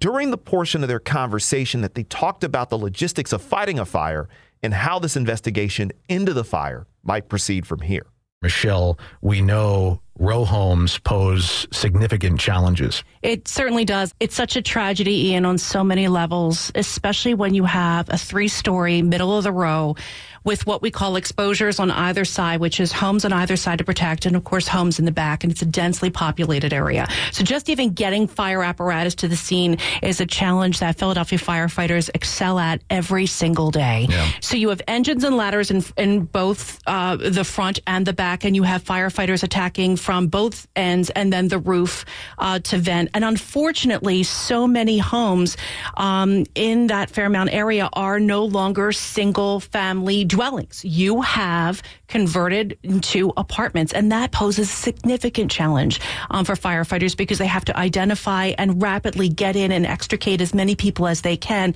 during 0.00 0.30
the 0.30 0.38
portion 0.38 0.82
of 0.82 0.88
their 0.88 1.00
conversation 1.00 1.80
that 1.82 1.94
they 1.94 2.04
talked 2.04 2.44
about 2.44 2.70
the 2.70 2.78
logistics 2.78 3.32
of 3.32 3.42
fighting 3.42 3.78
a 3.78 3.84
fire 3.84 4.28
and 4.62 4.74
how 4.74 4.98
this 4.98 5.16
investigation 5.16 5.92
into 6.08 6.32
the 6.32 6.44
fire 6.44 6.86
might 7.02 7.28
proceed 7.28 7.66
from 7.66 7.80
here. 7.80 8.06
Michelle, 8.42 8.98
we 9.20 9.40
know 9.40 10.00
row 10.18 10.44
homes 10.44 10.98
pose 10.98 11.66
significant 11.72 12.38
challenges. 12.38 13.02
It 13.22 13.48
certainly 13.48 13.84
does. 13.84 14.14
It's 14.20 14.34
such 14.34 14.56
a 14.56 14.62
tragedy, 14.62 15.30
Ian, 15.30 15.44
on 15.44 15.58
so 15.58 15.82
many 15.82 16.08
levels, 16.08 16.70
especially 16.74 17.34
when 17.34 17.54
you 17.54 17.64
have 17.64 18.08
a 18.10 18.18
three 18.18 18.48
story, 18.48 19.02
middle 19.02 19.36
of 19.36 19.44
the 19.44 19.52
row 19.52 19.96
with 20.44 20.66
what 20.66 20.82
we 20.82 20.90
call 20.90 21.16
exposures 21.16 21.80
on 21.80 21.90
either 21.90 22.24
side, 22.24 22.60
which 22.60 22.78
is 22.78 22.92
homes 22.92 23.24
on 23.24 23.32
either 23.32 23.56
side 23.56 23.78
to 23.78 23.84
protect, 23.84 24.26
and 24.26 24.36
of 24.36 24.44
course, 24.44 24.68
homes 24.68 24.98
in 24.98 25.06
the 25.06 25.10
back. 25.10 25.42
And 25.42 25.50
it's 25.50 25.62
a 25.62 25.66
densely 25.66 26.10
populated 26.10 26.72
area. 26.72 27.08
So 27.32 27.42
just 27.42 27.70
even 27.70 27.94
getting 27.94 28.26
fire 28.26 28.62
apparatus 28.62 29.14
to 29.16 29.28
the 29.28 29.36
scene 29.36 29.78
is 30.02 30.20
a 30.20 30.26
challenge 30.26 30.80
that 30.80 30.98
Philadelphia 30.98 31.38
firefighters 31.38 32.10
excel 32.14 32.58
at 32.58 32.82
every 32.90 33.24
single 33.26 33.70
day. 33.70 34.06
Yeah. 34.08 34.30
So 34.40 34.56
you 34.56 34.68
have 34.68 34.82
engines 34.86 35.24
and 35.24 35.36
ladders 35.36 35.70
in, 35.70 35.82
in 35.96 36.24
both 36.24 36.80
uh, 36.86 37.16
the 37.16 37.44
front 37.44 37.80
and 37.86 38.04
the 38.04 38.12
back, 38.12 38.44
and 38.44 38.54
you 38.54 38.64
have 38.64 38.84
firefighters 38.84 39.42
attacking 39.42 39.96
from 40.04 40.28
both 40.28 40.68
ends 40.76 41.08
and 41.10 41.32
then 41.32 41.48
the 41.48 41.58
roof 41.58 42.04
uh, 42.38 42.58
to 42.58 42.78
vent. 42.78 43.08
And 43.14 43.24
unfortunately, 43.24 44.22
so 44.22 44.66
many 44.66 44.98
homes 44.98 45.56
um, 45.96 46.44
in 46.54 46.88
that 46.88 47.10
Fairmount 47.10 47.50
area 47.52 47.88
are 47.94 48.20
no 48.20 48.44
longer 48.44 48.92
single 48.92 49.60
family 49.60 50.24
dwellings. 50.24 50.84
You 50.84 51.22
have 51.22 51.82
converted 52.06 52.78
into 52.82 53.32
apartments, 53.36 53.92
and 53.92 54.12
that 54.12 54.30
poses 54.30 54.68
a 54.70 54.72
significant 54.72 55.50
challenge 55.50 56.00
um, 56.30 56.44
for 56.44 56.54
firefighters 56.54 57.16
because 57.16 57.38
they 57.38 57.46
have 57.46 57.64
to 57.64 57.76
identify 57.76 58.52
and 58.58 58.82
rapidly 58.82 59.28
get 59.28 59.56
in 59.56 59.72
and 59.72 59.86
extricate 59.86 60.40
as 60.40 60.54
many 60.54 60.76
people 60.76 61.06
as 61.06 61.22
they 61.22 61.36
can. 61.36 61.74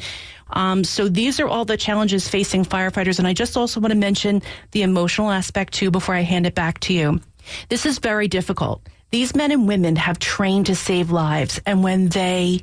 Um, 0.51 0.85
so 0.85 1.09
these 1.09 1.41
are 1.41 1.49
all 1.49 1.65
the 1.65 1.77
challenges 1.77 2.29
facing 2.29 2.65
firefighters. 2.65 3.19
And 3.19 3.27
I 3.29 3.33
just 3.33 3.57
also 3.57 3.81
want 3.81 3.93
to 3.93 3.99
mention 3.99 4.43
the 4.73 4.83
emotional 4.83 5.31
aspect 5.31 5.75
too 5.75 5.91
before 5.91 6.15
I 6.15 6.21
hand 6.21 6.47
it 6.47 6.55
back 6.55 6.81
to 6.81 6.93
you. 6.93 7.21
This 7.69 7.87
is 7.87 7.99
very 7.99 8.29
difficult. 8.29 8.83
These 9.11 9.35
men 9.35 9.53
and 9.53 9.67
women 9.67 9.97
have 9.97 10.19
trained 10.19 10.67
to 10.67 10.75
save 10.75 11.11
lives. 11.11 11.61
And 11.65 11.83
when 11.83 12.09
they 12.09 12.63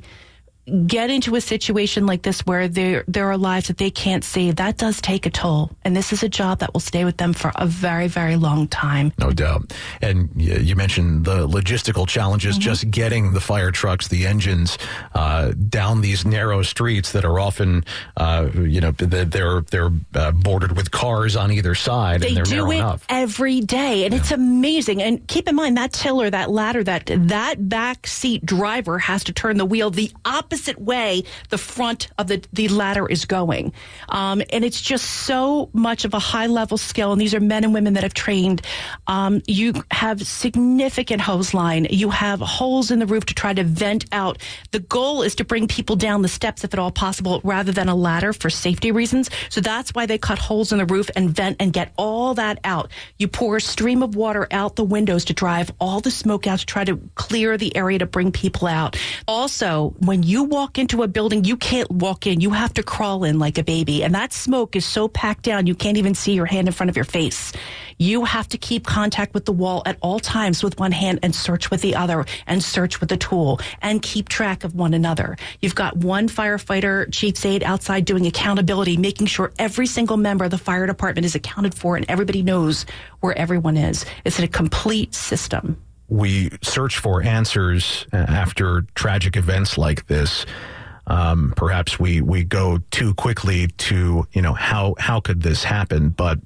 get 0.86 1.10
into 1.10 1.36
a 1.36 1.40
situation 1.40 2.06
like 2.06 2.22
this 2.22 2.40
where 2.40 2.68
there 2.68 3.04
there 3.06 3.30
are 3.30 3.36
lives 3.36 3.68
that 3.68 3.78
they 3.78 3.90
can't 3.90 4.24
save, 4.24 4.56
that 4.56 4.76
does 4.76 5.00
take 5.00 5.26
a 5.26 5.30
toll. 5.30 5.70
And 5.84 5.96
this 5.96 6.12
is 6.12 6.22
a 6.22 6.28
job 6.28 6.58
that 6.58 6.72
will 6.72 6.80
stay 6.80 7.04
with 7.04 7.16
them 7.18 7.32
for 7.32 7.52
a 7.54 7.66
very, 7.66 8.08
very 8.08 8.36
long 8.36 8.66
time. 8.68 9.12
No 9.18 9.30
doubt. 9.30 9.72
And 10.02 10.30
you 10.36 10.74
mentioned 10.74 11.24
the 11.24 11.46
logistical 11.46 12.06
challenges, 12.08 12.56
mm-hmm. 12.56 12.62
just 12.62 12.90
getting 12.90 13.32
the 13.32 13.40
fire 13.40 13.70
trucks, 13.70 14.08
the 14.08 14.26
engines 14.26 14.76
uh, 15.14 15.52
down 15.68 16.00
these 16.00 16.24
narrow 16.24 16.62
streets 16.62 17.12
that 17.12 17.24
are 17.24 17.38
often, 17.38 17.84
uh, 18.16 18.48
you 18.54 18.80
know, 18.80 18.90
they're 18.90 19.60
they're 19.60 19.90
uh, 20.14 20.32
bordered 20.32 20.76
with 20.76 20.90
cars 20.90 21.36
on 21.36 21.52
either 21.52 21.74
side, 21.74 22.22
they 22.22 22.28
and 22.28 22.36
they're 22.38 22.44
do 22.44 22.56
narrow 22.56 22.70
it 22.70 22.76
enough 22.76 23.06
every 23.08 23.60
day, 23.60 24.04
and 24.04 24.12
yeah. 24.12 24.20
it's 24.20 24.32
amazing. 24.32 25.00
And 25.02 25.26
keep 25.28 25.48
in 25.48 25.54
mind 25.54 25.76
that 25.76 25.92
tiller, 25.92 26.28
that 26.28 26.50
ladder, 26.50 26.82
that 26.82 27.04
that 27.06 27.68
back 27.68 28.06
seat 28.06 28.44
driver 28.44 28.98
has 28.98 29.22
to 29.24 29.32
turn 29.32 29.56
the 29.58 29.64
wheel 29.64 29.90
the 29.90 30.10
opposite 30.24 30.55
opposite 30.56 30.80
way 30.80 31.22
the 31.50 31.58
front 31.58 32.08
of 32.16 32.28
the, 32.28 32.42
the 32.54 32.68
ladder 32.68 33.06
is 33.06 33.26
going. 33.26 33.74
Um, 34.08 34.40
and 34.50 34.64
it's 34.64 34.80
just 34.80 35.04
so 35.04 35.68
much 35.74 36.06
of 36.06 36.14
a 36.14 36.18
high 36.18 36.46
level 36.46 36.78
skill. 36.78 37.12
And 37.12 37.20
these 37.20 37.34
are 37.34 37.40
men 37.40 37.62
and 37.62 37.74
women 37.74 37.92
that 37.92 38.04
have 38.04 38.14
trained. 38.14 38.62
Um, 39.06 39.42
you 39.46 39.74
have 39.90 40.26
significant 40.26 41.20
hose 41.20 41.52
line. 41.52 41.86
You 41.90 42.08
have 42.08 42.40
holes 42.40 42.90
in 42.90 43.00
the 43.00 43.06
roof 43.06 43.26
to 43.26 43.34
try 43.34 43.52
to 43.52 43.64
vent 43.64 44.06
out. 44.12 44.38
The 44.70 44.80
goal 44.80 45.20
is 45.20 45.34
to 45.34 45.44
bring 45.44 45.68
people 45.68 45.94
down 45.94 46.22
the 46.22 46.28
steps 46.28 46.64
if 46.64 46.72
at 46.72 46.78
all 46.78 46.90
possible 46.90 47.42
rather 47.44 47.72
than 47.72 47.90
a 47.90 47.94
ladder 47.94 48.32
for 48.32 48.48
safety 48.48 48.92
reasons. 48.92 49.28
So 49.50 49.60
that's 49.60 49.90
why 49.90 50.06
they 50.06 50.16
cut 50.16 50.38
holes 50.38 50.72
in 50.72 50.78
the 50.78 50.86
roof 50.86 51.10
and 51.14 51.28
vent 51.28 51.58
and 51.60 51.70
get 51.70 51.92
all 51.98 52.32
that 52.34 52.60
out. 52.64 52.90
You 53.18 53.28
pour 53.28 53.56
a 53.56 53.60
stream 53.60 54.02
of 54.02 54.16
water 54.16 54.48
out 54.50 54.76
the 54.76 54.84
windows 54.84 55.26
to 55.26 55.34
drive 55.34 55.70
all 55.78 56.00
the 56.00 56.10
smoke 56.10 56.46
out 56.46 56.60
to 56.60 56.66
try 56.66 56.84
to 56.84 56.98
clear 57.14 57.58
the 57.58 57.76
area 57.76 57.98
to 57.98 58.06
bring 58.06 58.32
people 58.32 58.66
out. 58.68 58.96
Also, 59.28 59.94
when 59.98 60.22
you 60.22 60.45
walk 60.48 60.78
into 60.78 61.02
a 61.02 61.08
building, 61.08 61.44
you 61.44 61.56
can't 61.56 61.90
walk 61.90 62.26
in. 62.26 62.40
You 62.40 62.50
have 62.50 62.74
to 62.74 62.82
crawl 62.82 63.24
in 63.24 63.38
like 63.38 63.58
a 63.58 63.64
baby. 63.64 64.02
And 64.02 64.14
that 64.14 64.32
smoke 64.32 64.76
is 64.76 64.84
so 64.84 65.08
packed 65.08 65.42
down, 65.42 65.66
you 65.66 65.74
can't 65.74 65.96
even 65.96 66.14
see 66.14 66.32
your 66.32 66.46
hand 66.46 66.68
in 66.68 66.72
front 66.72 66.90
of 66.90 66.96
your 66.96 67.04
face. 67.04 67.52
You 67.98 68.24
have 68.24 68.48
to 68.50 68.58
keep 68.58 68.84
contact 68.84 69.34
with 69.34 69.44
the 69.44 69.52
wall 69.52 69.82
at 69.86 69.96
all 70.00 70.20
times 70.20 70.62
with 70.62 70.78
one 70.78 70.92
hand 70.92 71.20
and 71.22 71.34
search 71.34 71.70
with 71.70 71.80
the 71.80 71.94
other 71.94 72.26
and 72.46 72.62
search 72.62 73.00
with 73.00 73.08
the 73.08 73.16
tool 73.16 73.60
and 73.80 74.02
keep 74.02 74.28
track 74.28 74.64
of 74.64 74.74
one 74.74 74.94
another. 74.94 75.36
You've 75.60 75.74
got 75.74 75.96
one 75.96 76.28
firefighter 76.28 77.10
chief's 77.12 77.44
aide 77.44 77.62
outside 77.62 78.04
doing 78.04 78.26
accountability, 78.26 78.96
making 78.96 79.28
sure 79.28 79.52
every 79.58 79.86
single 79.86 80.16
member 80.16 80.44
of 80.44 80.50
the 80.50 80.58
fire 80.58 80.86
department 80.86 81.24
is 81.24 81.34
accounted 81.34 81.74
for 81.74 81.96
and 81.96 82.04
everybody 82.08 82.42
knows 82.42 82.84
where 83.20 83.36
everyone 83.38 83.76
is. 83.76 84.04
It's 84.24 84.38
a 84.38 84.48
complete 84.48 85.14
system 85.14 85.82
we 86.08 86.50
search 86.62 86.98
for 86.98 87.22
answers 87.22 88.06
uh, 88.12 88.16
after 88.16 88.82
tragic 88.94 89.36
events 89.36 89.76
like 89.76 90.06
this. 90.06 90.46
Um, 91.08 91.52
perhaps 91.56 92.00
we 92.00 92.20
we 92.20 92.42
go 92.44 92.78
too 92.90 93.14
quickly 93.14 93.68
to 93.68 94.26
you 94.32 94.42
know 94.42 94.54
how 94.54 94.94
how 94.98 95.20
could 95.20 95.42
this 95.42 95.62
happen? 95.62 96.08
But 96.10 96.38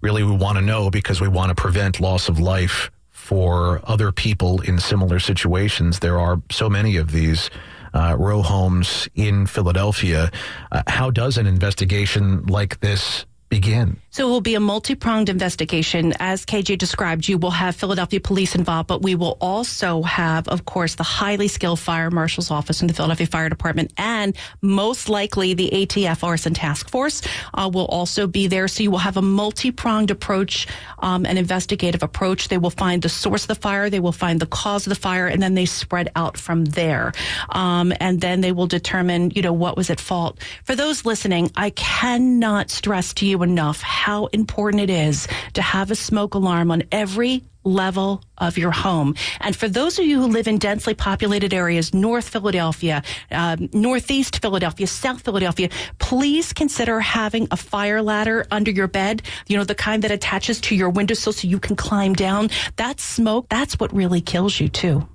really, 0.00 0.22
we 0.22 0.32
want 0.32 0.56
to 0.56 0.64
know 0.64 0.90
because 0.90 1.20
we 1.20 1.28
want 1.28 1.50
to 1.50 1.54
prevent 1.54 2.00
loss 2.00 2.28
of 2.28 2.38
life 2.38 2.90
for 3.10 3.80
other 3.84 4.12
people 4.12 4.60
in 4.62 4.78
similar 4.78 5.18
situations. 5.18 5.98
There 5.98 6.18
are 6.18 6.40
so 6.50 6.68
many 6.68 6.96
of 6.96 7.12
these. 7.12 7.50
Uh, 7.94 8.14
row 8.18 8.42
homes 8.42 9.08
in 9.14 9.46
Philadelphia. 9.46 10.30
Uh, 10.70 10.82
how 10.86 11.10
does 11.10 11.38
an 11.38 11.46
investigation 11.46 12.44
like 12.44 12.78
this 12.80 13.24
begin? 13.48 13.96
So 14.16 14.26
it 14.26 14.30
will 14.30 14.40
be 14.40 14.54
a 14.54 14.60
multi-pronged 14.60 15.28
investigation. 15.28 16.14
As 16.18 16.46
KJ 16.46 16.78
described, 16.78 17.28
you 17.28 17.36
will 17.36 17.50
have 17.50 17.76
Philadelphia 17.76 18.18
police 18.18 18.54
involved, 18.54 18.86
but 18.86 19.02
we 19.02 19.14
will 19.14 19.36
also 19.42 20.00
have, 20.04 20.48
of 20.48 20.64
course, 20.64 20.94
the 20.94 21.02
highly 21.02 21.48
skilled 21.48 21.80
fire 21.80 22.10
marshal's 22.10 22.50
office 22.50 22.80
in 22.80 22.86
the 22.86 22.94
Philadelphia 22.94 23.26
Fire 23.26 23.50
Department, 23.50 23.92
and 23.98 24.34
most 24.62 25.10
likely 25.10 25.52
the 25.52 25.68
ATF 25.70 26.24
Arson 26.24 26.54
Task 26.54 26.88
Force 26.88 27.20
uh, 27.52 27.70
will 27.70 27.84
also 27.84 28.26
be 28.26 28.46
there. 28.46 28.68
So 28.68 28.82
you 28.82 28.90
will 28.90 29.04
have 29.04 29.18
a 29.18 29.22
multi-pronged 29.22 30.10
approach, 30.10 30.66
um, 31.00 31.26
an 31.26 31.36
investigative 31.36 32.02
approach. 32.02 32.48
They 32.48 32.56
will 32.56 32.70
find 32.70 33.02
the 33.02 33.10
source 33.10 33.42
of 33.42 33.48
the 33.48 33.54
fire, 33.54 33.90
they 33.90 34.00
will 34.00 34.12
find 34.12 34.40
the 34.40 34.46
cause 34.46 34.86
of 34.86 34.94
the 34.94 34.98
fire, 34.98 35.26
and 35.26 35.42
then 35.42 35.52
they 35.52 35.66
spread 35.66 36.10
out 36.16 36.38
from 36.38 36.64
there. 36.64 37.12
Um, 37.50 37.92
and 38.00 38.18
then 38.18 38.40
they 38.40 38.52
will 38.52 38.66
determine, 38.66 39.32
you 39.32 39.42
know, 39.42 39.52
what 39.52 39.76
was 39.76 39.90
at 39.90 40.00
fault. 40.00 40.38
For 40.64 40.74
those 40.74 41.04
listening, 41.04 41.50
I 41.54 41.68
cannot 41.68 42.70
stress 42.70 43.12
to 43.12 43.26
you 43.26 43.42
enough 43.42 43.82
how 44.06 44.26
important 44.26 44.80
it 44.80 44.88
is 44.88 45.26
to 45.54 45.60
have 45.60 45.90
a 45.90 45.96
smoke 45.96 46.34
alarm 46.34 46.70
on 46.70 46.84
every 46.92 47.42
level 47.64 48.22
of 48.38 48.56
your 48.56 48.70
home. 48.70 49.16
And 49.40 49.56
for 49.56 49.68
those 49.68 49.98
of 49.98 50.04
you 50.06 50.20
who 50.20 50.28
live 50.28 50.46
in 50.46 50.58
densely 50.58 50.94
populated 50.94 51.52
areas, 51.52 51.92
North 51.92 52.28
Philadelphia, 52.28 53.02
um, 53.32 53.68
Northeast 53.72 54.40
Philadelphia, 54.40 54.86
South 54.86 55.22
Philadelphia, 55.22 55.70
please 55.98 56.52
consider 56.52 57.00
having 57.00 57.48
a 57.50 57.56
fire 57.56 58.00
ladder 58.00 58.46
under 58.52 58.70
your 58.70 58.86
bed. 58.86 59.22
You 59.48 59.56
know, 59.56 59.64
the 59.64 59.74
kind 59.74 60.04
that 60.04 60.12
attaches 60.12 60.60
to 60.60 60.76
your 60.76 60.90
windowsill 60.90 61.32
so 61.32 61.48
you 61.48 61.58
can 61.58 61.74
climb 61.74 62.14
down. 62.14 62.50
That 62.76 63.00
smoke, 63.00 63.48
that's 63.48 63.74
what 63.80 63.92
really 63.92 64.20
kills 64.20 64.60
you 64.60 64.68
too. 64.68 65.08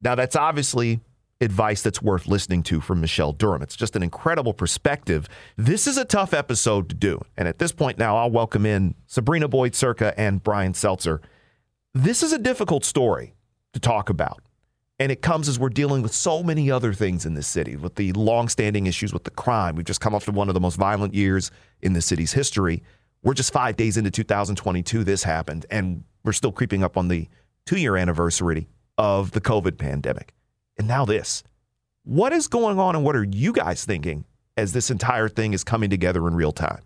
Now, 0.00 0.14
that's 0.14 0.36
obviously 0.36 1.00
advice 1.42 1.82
that's 1.82 2.00
worth 2.00 2.26
listening 2.26 2.62
to 2.62 2.80
from 2.80 3.00
Michelle 3.00 3.32
Durham. 3.32 3.62
It's 3.62 3.76
just 3.76 3.96
an 3.96 4.02
incredible 4.02 4.54
perspective. 4.54 5.28
This 5.56 5.86
is 5.86 5.98
a 5.98 6.04
tough 6.04 6.32
episode 6.32 6.88
to 6.88 6.94
do. 6.94 7.20
And 7.36 7.48
at 7.48 7.58
this 7.58 7.72
point 7.72 7.98
now, 7.98 8.16
I'll 8.16 8.30
welcome 8.30 8.64
in 8.64 8.94
Sabrina 9.06 9.48
Boyd 9.48 9.72
Surka 9.72 10.14
and 10.16 10.42
Brian 10.42 10.72
Seltzer. 10.72 11.20
This 11.94 12.22
is 12.22 12.32
a 12.32 12.38
difficult 12.38 12.84
story 12.84 13.34
to 13.72 13.80
talk 13.80 14.08
about. 14.08 14.40
And 14.98 15.10
it 15.10 15.20
comes 15.20 15.48
as 15.48 15.58
we're 15.58 15.68
dealing 15.68 16.02
with 16.02 16.14
so 16.14 16.44
many 16.44 16.70
other 16.70 16.92
things 16.92 17.26
in 17.26 17.34
this 17.34 17.48
city, 17.48 17.74
with 17.74 17.96
the 17.96 18.12
longstanding 18.12 18.86
issues 18.86 19.12
with 19.12 19.24
the 19.24 19.30
crime. 19.30 19.74
We've 19.74 19.84
just 19.84 20.00
come 20.00 20.14
off 20.14 20.28
of 20.28 20.36
one 20.36 20.48
of 20.48 20.54
the 20.54 20.60
most 20.60 20.76
violent 20.76 21.12
years 21.12 21.50
in 21.80 21.92
the 21.92 22.00
city's 22.00 22.32
history. 22.32 22.84
We're 23.24 23.34
just 23.34 23.52
five 23.52 23.76
days 23.76 23.96
into 23.96 24.12
2022. 24.12 25.02
This 25.02 25.24
happened, 25.24 25.66
and 25.70 26.04
we're 26.24 26.32
still 26.32 26.52
creeping 26.52 26.84
up 26.84 26.96
on 26.96 27.08
the 27.08 27.28
two 27.66 27.78
year 27.78 27.96
anniversary 27.96 28.68
of 28.96 29.32
the 29.32 29.40
COVID 29.40 29.76
pandemic. 29.76 30.34
And 30.78 30.88
now 30.88 31.04
this. 31.04 31.42
What 32.04 32.32
is 32.32 32.48
going 32.48 32.78
on 32.78 32.96
and 32.96 33.04
what 33.04 33.16
are 33.16 33.24
you 33.24 33.52
guys 33.52 33.84
thinking 33.84 34.24
as 34.56 34.72
this 34.72 34.90
entire 34.90 35.28
thing 35.28 35.52
is 35.52 35.64
coming 35.64 35.90
together 35.90 36.26
in 36.26 36.34
real 36.34 36.52
time? 36.52 36.82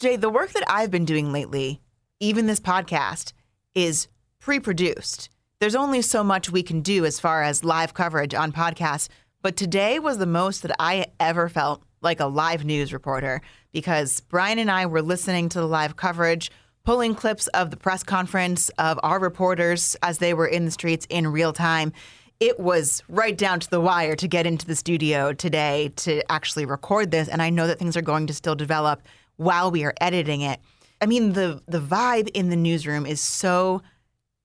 Jay, 0.00 0.16
the 0.16 0.30
work 0.30 0.52
that 0.52 0.64
I've 0.68 0.90
been 0.90 1.04
doing 1.04 1.32
lately, 1.32 1.80
even 2.20 2.46
this 2.46 2.60
podcast, 2.60 3.32
is 3.74 4.08
pre 4.40 4.60
produced. 4.60 5.30
There's 5.60 5.74
only 5.74 6.02
so 6.02 6.22
much 6.22 6.50
we 6.50 6.62
can 6.62 6.82
do 6.82 7.04
as 7.04 7.18
far 7.18 7.42
as 7.42 7.64
live 7.64 7.94
coverage 7.94 8.34
on 8.34 8.52
podcasts, 8.52 9.08
but 9.42 9.56
today 9.56 9.98
was 9.98 10.18
the 10.18 10.26
most 10.26 10.62
that 10.62 10.76
I 10.78 11.06
ever 11.18 11.48
felt 11.48 11.82
like 12.00 12.20
a 12.20 12.26
live 12.26 12.64
news 12.64 12.92
reporter 12.92 13.40
because 13.72 14.20
Brian 14.20 14.58
and 14.58 14.70
I 14.70 14.86
were 14.86 15.02
listening 15.02 15.48
to 15.50 15.60
the 15.60 15.66
live 15.66 15.96
coverage, 15.96 16.50
pulling 16.84 17.14
clips 17.14 17.48
of 17.48 17.70
the 17.70 17.76
press 17.76 18.02
conference 18.02 18.68
of 18.78 19.00
our 19.02 19.18
reporters 19.18 19.96
as 20.02 20.18
they 20.18 20.32
were 20.32 20.46
in 20.46 20.64
the 20.64 20.70
streets 20.70 21.06
in 21.10 21.26
real 21.26 21.52
time 21.52 21.92
it 22.40 22.60
was 22.60 23.02
right 23.08 23.36
down 23.36 23.60
to 23.60 23.70
the 23.70 23.80
wire 23.80 24.14
to 24.16 24.28
get 24.28 24.46
into 24.46 24.66
the 24.66 24.76
studio 24.76 25.32
today 25.32 25.90
to 25.96 26.22
actually 26.30 26.64
record 26.64 27.10
this. 27.10 27.28
And 27.28 27.42
I 27.42 27.50
know 27.50 27.66
that 27.66 27.78
things 27.78 27.96
are 27.96 28.02
going 28.02 28.26
to 28.28 28.34
still 28.34 28.54
develop 28.54 29.02
while 29.36 29.70
we 29.70 29.84
are 29.84 29.94
editing 30.00 30.42
it. 30.42 30.60
I 31.00 31.06
mean, 31.06 31.32
the 31.32 31.62
the 31.66 31.80
vibe 31.80 32.28
in 32.34 32.50
the 32.50 32.56
newsroom 32.56 33.06
is 33.06 33.20
so 33.20 33.82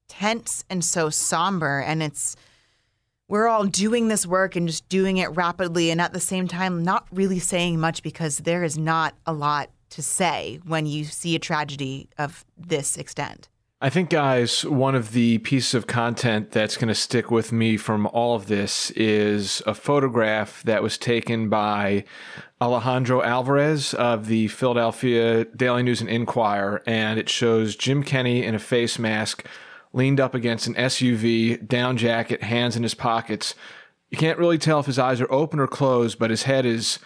tense 0.08 0.64
and 0.70 0.84
so 0.84 1.10
somber, 1.10 1.80
and 1.80 2.04
it's 2.04 2.36
we're 3.28 3.48
all 3.48 3.66
doing 3.66 4.08
this 4.08 4.28
work 4.28 4.56
and 4.56 4.68
just 4.68 4.88
doing 4.90 5.18
it 5.18 5.30
rapidly, 5.30 5.90
and 5.90 6.00
at 6.00 6.14
the 6.14 6.20
same 6.20 6.48
time, 6.48 6.84
not 6.84 7.08
really 7.12 7.40
saying 7.40 7.80
much 7.80 8.04
because 8.04 8.40
there 8.40 8.64
is 8.64 8.78
not 8.78 9.16
a 9.26 9.34
lot 9.34 9.72
to 9.90 10.04
say 10.04 10.60
when 10.66 10.86
you 10.86 11.06
see 11.06 11.36
a 11.36 11.40
tragedy 11.40 12.10
of 12.20 12.46
this 12.56 12.98
extent. 12.98 13.50
I 13.84 13.90
think, 13.90 14.10
guys, 14.10 14.64
one 14.64 14.96
of 14.96 15.12
the 15.12 15.40
pieces 15.40 15.74
of 15.74 15.88
content 15.88 16.52
that's 16.52 16.78
going 16.78 16.88
to 16.88 16.96
stick 16.96 17.30
with 17.30 17.52
me 17.52 17.76
from 17.76 18.08
all 18.08 18.34
of 18.34 18.48
this 18.48 18.92
is 18.92 19.62
a 19.68 19.74
photograph 19.74 20.64
that 20.64 20.82
was 20.82 20.98
taken 20.98 21.50
by 21.50 22.06
Alejandro 22.62 23.22
Alvarez 23.22 23.94
of 23.94 24.28
the 24.28 24.48
Philadelphia 24.48 25.44
Daily 25.44 25.84
News 25.84 26.00
and 26.00 26.10
Inquirer, 26.10 26.82
and 26.88 27.20
it 27.20 27.28
shows 27.28 27.76
Jim 27.76 28.04
Kenney 28.04 28.46
in 28.46 28.56
a 28.56 28.60
face 28.60 28.98
mask 28.98 29.46
leaned 29.92 30.22
up 30.22 30.34
against 30.34 30.66
an 30.66 30.76
SUV, 30.76 31.68
down 31.68 31.98
jacket, 31.98 32.42
hands 32.42 32.78
in 32.78 32.84
his 32.84 32.96
pockets. 32.96 33.54
You 34.10 34.18
can't 34.18 34.40
really 34.40 34.58
tell 34.58 34.80
if 34.80 34.86
his 34.86 34.98
eyes 34.98 35.20
are 35.20 35.30
open 35.30 35.60
or 35.60 35.68
closed, 35.68 36.18
but 36.18 36.30
his 36.30 36.44
head 36.44 36.66
is 36.66 37.00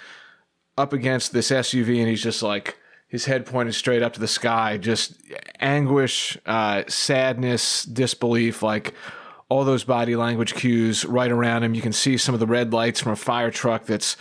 up 0.78 0.94
against 0.94 1.34
this 1.34 1.50
SUV 1.50 1.98
and 1.98 2.08
he's 2.08 2.22
just 2.22 2.44
like, 2.44 2.78
his 3.08 3.26
head 3.26 3.46
pointed 3.46 3.74
straight 3.74 4.02
up 4.02 4.14
to 4.14 4.20
the 4.20 4.28
sky, 4.28 4.78
just 4.78 5.14
anguish, 5.60 6.38
uh, 6.46 6.84
sadness, 6.88 7.84
disbelief, 7.86 8.62
like 8.62 8.94
all 9.50 9.64
those 9.64 9.86
body 9.86 10.16
language 10.16 10.54
cues 10.56 11.06
right 11.06 11.32
around 11.32 11.64
him. 11.64 11.74
You 11.74 11.82
can 11.82 11.94
see 11.94 12.18
some 12.18 12.34
of 12.34 12.40
the 12.40 12.48
red 12.48 12.74
lights 12.74 13.00
from 13.00 13.14
a 13.14 13.16
fire 13.16 13.50
truck 13.50 13.86
that's 13.86 14.18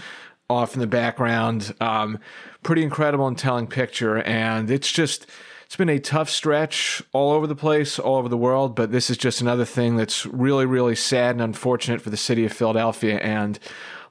off 0.49 0.75
in 0.75 0.81
the 0.81 0.87
background. 0.87 1.75
Um, 1.81 2.21
pretty 2.63 2.85
incredible 2.85 3.27
and 3.27 3.37
telling 3.37 3.67
picture. 3.67 4.23
And 4.23 4.71
it's 4.71 4.93
just, 4.93 5.27
it's 5.65 5.75
been 5.75 5.89
a 5.89 5.99
tough 5.99 6.31
stretch 6.31 7.03
all 7.13 7.33
over 7.33 7.49
the 7.49 7.57
place, 7.57 7.99
all 7.99 8.17
over 8.17 8.29
the 8.29 8.37
world. 8.37 8.77
But 8.77 8.93
this 8.93 9.11
is 9.11 9.17
just 9.17 9.41
another 9.41 9.65
thing 9.65 9.97
that's 9.97 10.25
really, 10.27 10.65
really 10.65 10.95
sad 10.95 11.33
and 11.33 11.43
unfortunate 11.43 12.01
for 12.01 12.11
the 12.11 12.17
city 12.17 12.45
of 12.45 12.53
Philadelphia. 12.53 13.19
And 13.19 13.59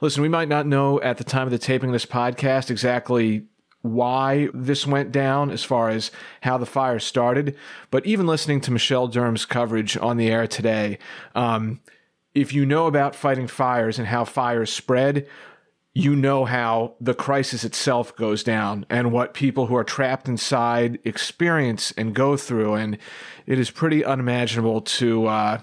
listen, 0.01 0.21
we 0.21 0.27
might 0.27 0.49
not 0.49 0.67
know 0.67 0.99
at 0.99 1.17
the 1.17 1.23
time 1.23 1.47
of 1.47 1.51
the 1.51 1.57
taping 1.57 1.91
of 1.91 1.93
this 1.93 2.05
podcast 2.05 2.69
exactly 2.69 3.45
why 3.85 4.49
this 4.53 4.87
went 4.87 5.11
down 5.11 5.51
as 5.51 5.63
far 5.63 5.89
as 5.89 6.11
how 6.41 6.57
the 6.57 6.65
fire 6.65 6.99
started. 6.99 7.55
But 7.91 8.05
even 8.05 8.25
listening 8.25 8.61
to 8.61 8.71
Michelle 8.71 9.07
Durham's 9.07 9.45
coverage 9.45 9.95
on 9.97 10.17
the 10.17 10.29
air 10.29 10.47
today, 10.47 10.97
um, 11.35 11.79
if 12.33 12.53
you 12.53 12.65
know 12.65 12.87
about 12.87 13.15
fighting 13.15 13.47
fires 13.47 13.97
and 13.97 14.07
how 14.07 14.25
fires 14.25 14.71
spread, 14.71 15.27
you 15.93 16.15
know 16.15 16.43
how 16.43 16.95
the 16.99 17.13
crisis 17.13 17.63
itself 17.63 18.13
goes 18.17 18.43
down 18.43 18.85
and 18.89 19.13
what 19.13 19.33
people 19.33 19.67
who 19.67 19.75
are 19.77 19.83
trapped 19.85 20.27
inside 20.27 20.99
experience 21.05 21.93
and 21.97 22.13
go 22.13 22.35
through. 22.35 22.73
And 22.73 22.97
it 23.45 23.57
is 23.57 23.71
pretty 23.71 24.03
unimaginable 24.03 24.81
to 24.81 25.27
uh, 25.27 25.61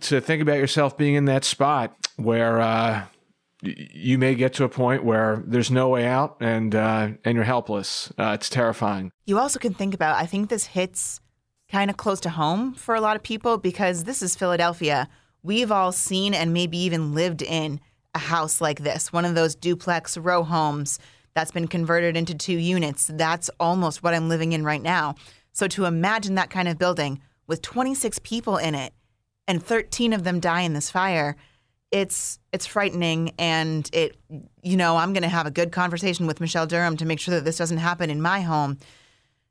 to 0.00 0.20
think 0.20 0.40
about 0.40 0.56
yourself 0.56 0.96
being 0.96 1.14
in 1.14 1.26
that 1.26 1.44
spot 1.44 1.94
where. 2.16 2.60
Uh, 2.60 3.04
you 3.62 4.18
may 4.18 4.34
get 4.34 4.52
to 4.54 4.64
a 4.64 4.68
point 4.68 5.04
where 5.04 5.42
there's 5.46 5.70
no 5.70 5.88
way 5.88 6.04
out 6.06 6.36
and 6.40 6.74
uh, 6.74 7.10
and 7.24 7.34
you're 7.34 7.44
helpless. 7.44 8.12
Uh, 8.18 8.32
it's 8.34 8.50
terrifying. 8.50 9.12
You 9.24 9.38
also 9.38 9.58
can 9.58 9.72
think 9.72 9.94
about. 9.94 10.16
I 10.16 10.26
think 10.26 10.48
this 10.48 10.66
hits 10.66 11.20
kind 11.68 11.90
of 11.90 11.96
close 11.96 12.20
to 12.20 12.30
home 12.30 12.74
for 12.74 12.94
a 12.94 13.00
lot 13.00 13.16
of 13.16 13.22
people 13.22 13.58
because 13.58 14.04
this 14.04 14.20
is 14.20 14.36
Philadelphia. 14.36 15.08
We've 15.42 15.72
all 15.72 15.92
seen 15.92 16.34
and 16.34 16.52
maybe 16.52 16.76
even 16.78 17.14
lived 17.14 17.40
in 17.40 17.80
a 18.14 18.18
house 18.18 18.60
like 18.60 18.80
this, 18.80 19.12
one 19.12 19.24
of 19.24 19.34
those 19.34 19.54
duplex 19.54 20.18
row 20.18 20.42
homes 20.42 20.98
that's 21.34 21.50
been 21.50 21.66
converted 21.66 22.16
into 22.16 22.34
two 22.34 22.58
units. 22.58 23.10
That's 23.14 23.48
almost 23.58 24.02
what 24.02 24.12
I'm 24.12 24.28
living 24.28 24.52
in 24.52 24.64
right 24.64 24.82
now. 24.82 25.14
So 25.52 25.66
to 25.68 25.86
imagine 25.86 26.34
that 26.34 26.50
kind 26.50 26.68
of 26.68 26.78
building 26.78 27.20
with 27.46 27.62
26 27.62 28.18
people 28.18 28.58
in 28.58 28.74
it 28.74 28.92
and 29.48 29.62
13 29.62 30.12
of 30.12 30.24
them 30.24 30.40
die 30.40 30.60
in 30.62 30.74
this 30.74 30.90
fire 30.90 31.36
it's 31.92 32.38
it's 32.52 32.66
frightening 32.66 33.32
and 33.38 33.88
it 33.92 34.16
you 34.62 34.76
know 34.76 34.96
i'm 34.96 35.12
going 35.12 35.22
to 35.22 35.28
have 35.28 35.46
a 35.46 35.50
good 35.50 35.70
conversation 35.70 36.26
with 36.26 36.40
michelle 36.40 36.66
durham 36.66 36.96
to 36.96 37.04
make 37.04 37.20
sure 37.20 37.34
that 37.34 37.44
this 37.44 37.58
doesn't 37.58 37.78
happen 37.78 38.10
in 38.10 38.20
my 38.20 38.40
home. 38.40 38.78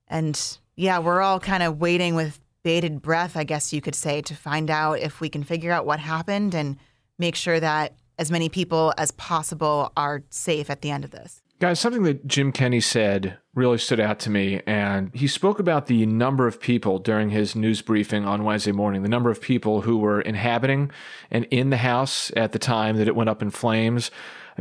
And 0.08 0.58
yeah 0.76 1.00
we're 1.00 1.22
all 1.22 1.40
kind 1.40 1.64
of 1.64 1.80
waiting 1.80 2.16
with 2.16 2.40
bated 2.64 3.02
breath 3.02 3.38
i 3.38 3.44
guess 3.44 3.72
you 3.72 3.80
could 3.80 3.96
say 3.96 4.22
to 4.22 4.36
find 4.36 4.70
out 4.70 5.00
if 5.00 5.22
we 5.22 5.30
can 5.30 5.44
figure 5.44 5.72
out 5.72 5.86
what 5.86 6.00
happened 6.00 6.54
and 6.54 6.78
make 7.18 7.36
sure 7.36 7.60
that 7.60 7.94
as 8.18 8.30
many 8.30 8.50
people 8.50 8.94
as 8.98 9.12
possible 9.12 9.92
are 9.96 10.24
safe 10.30 10.70
at 10.70 10.82
the 10.82 10.92
end 10.92 11.04
of 11.04 11.12
this 11.12 11.42
Guys, 11.62 11.80
something 11.80 12.02
that 12.02 12.26
Jim 12.26 12.52
Kenney 12.52 12.80
said 12.80 13.38
really 13.54 13.78
stood 13.78 14.00
out 14.00 14.18
to 14.22 14.32
me. 14.32 14.64
And 14.66 15.12
he 15.14 15.28
spoke 15.28 15.60
about 15.60 15.86
the 15.86 16.08
number 16.08 16.48
of 16.48 16.60
people 16.60 16.98
during 16.98 17.30
his 17.30 17.56
news 17.56 17.84
briefing 17.84 18.26
on 18.26 18.44
Wednesday 18.44 18.72
morning, 18.72 19.04
the 19.04 19.10
number 19.10 19.30
of 19.30 19.40
people 19.40 19.82
who 19.82 20.00
were 20.00 20.22
inhabiting 20.22 20.90
and 21.30 21.46
in 21.52 21.70
the 21.70 21.78
house 21.78 22.32
at 22.36 22.52
the 22.52 22.58
time 22.58 22.98
that 22.98 23.08
it 23.08 23.16
went 23.16 23.30
up 23.30 23.44
in 23.44 23.52
flames. 23.52 24.10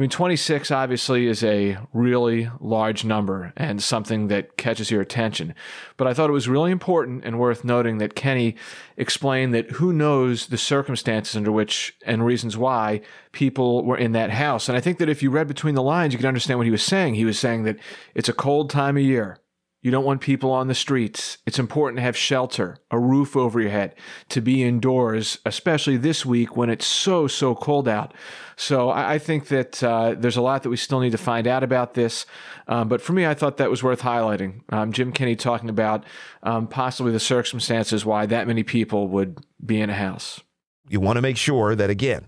I 0.01 0.03
mean, 0.03 0.09
26 0.09 0.71
obviously 0.71 1.27
is 1.27 1.45
a 1.45 1.77
really 1.93 2.51
large 2.59 3.05
number 3.05 3.53
and 3.55 3.83
something 3.83 4.29
that 4.29 4.57
catches 4.57 4.91
your 4.91 5.03
attention. 5.03 5.55
But 5.99 6.07
I 6.07 6.15
thought 6.15 6.31
it 6.31 6.33
was 6.33 6.49
really 6.49 6.71
important 6.71 7.23
and 7.27 7.39
worth 7.39 7.65
noting 7.65 7.99
that 7.99 8.15
Kenney 8.15 8.57
explained 8.97 9.53
that 9.53 9.73
who 9.73 9.93
knows 9.93 10.47
the 10.47 10.57
circumstances 10.57 11.37
under 11.37 11.53
which 11.53 11.95
and 12.07 12.25
reasons 12.25 12.57
why 12.57 13.03
people 13.33 13.85
were 13.85 13.99
in 13.99 14.13
that 14.13 14.31
house. 14.31 14.71
And 14.71 14.79
I 14.79 14.81
think 14.81 14.97
that 15.01 15.11
if 15.11 15.23
you 15.23 15.29
read 15.29 15.47
between 15.47 15.75
the 15.75 15.83
lines, 15.83 16.15
you 16.15 16.19
could 16.19 16.25
understand 16.25 16.59
what 16.59 16.67
he 16.67 16.71
was 16.71 16.83
saying. 16.83 17.17
He 17.17 17.27
was 17.27 17.39
saying 17.39 17.65
that 17.65 17.77
it's 18.15 18.31
a 18.31 18.33
cold 18.33 18.71
time 18.71 18.97
of 18.97 19.03
year. 19.03 19.37
You 19.83 19.91
don't 19.91 20.05
want 20.05 20.21
people 20.21 20.51
on 20.51 20.69
the 20.69 20.75
streets. 20.75 21.39
It's 21.47 21.59
important 21.59 21.97
to 21.97 22.03
have 22.03 22.15
shelter, 22.15 22.77
a 22.91 22.99
roof 22.99 23.35
over 23.35 23.63
your 23.63 23.71
head, 23.71 23.95
to 24.29 24.43
be 24.43 24.63
indoors, 24.63 25.39
especially 25.47 25.97
this 25.97 26.27
week 26.27 26.55
when 26.55 26.69
it's 26.69 26.87
so, 26.87 27.27
so 27.27 27.55
cold 27.55 27.89
out. 27.89 28.13
So 28.57 28.91
I, 28.91 29.19
think 29.19 29.49
that 29.49 29.83
uh, 29.83 30.17
there's 30.19 30.37
a 30.37 30.43
lot 30.43 30.65
that 30.65 30.69
we 30.69 30.77
still 30.77 31.01
need 31.01 31.13
to 31.13 31.19
find 31.19 31.47
out 31.47 31.63
about 31.63 31.95
this. 31.95 32.27
Um, 32.69 32.89
but 32.89 33.01
for 33.01 33.15
me, 33.15 33.25
I 33.25 33.33
thought 33.33 33.57
that 33.57 33.71
was 33.71 33.83
worth 33.83 34.03
highlighting. 34.03 34.61
Um, 34.71 34.93
Jim 34.93 35.13
Kenney 35.13 35.35
talking 35.35 35.71
about 35.71 36.05
um, 36.43 36.67
possibly 36.67 37.11
the 37.11 37.21
circumstances 37.21 38.05
why 38.05 38.27
that 38.27 38.47
many 38.47 38.63
people 38.63 39.09
would 39.09 39.39
be 39.65 39.81
in 39.81 39.89
a 39.89 39.95
house. 39.95 40.43
You 40.91 41.01
want 41.01 41.17
to 41.17 41.23
make 41.23 41.39
sure 41.39 41.75
that, 41.75 41.89
again, 41.89 42.27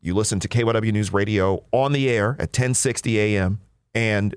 you 0.00 0.14
listen 0.14 0.40
to 0.40 0.48
KYW 0.48 0.90
News 0.90 1.12
Radio 1.12 1.64
on 1.70 1.92
the 1.92 2.08
air 2.08 2.30
at 2.38 2.48
1060 2.48 3.20
a.m. 3.20 3.60
and 3.94 4.34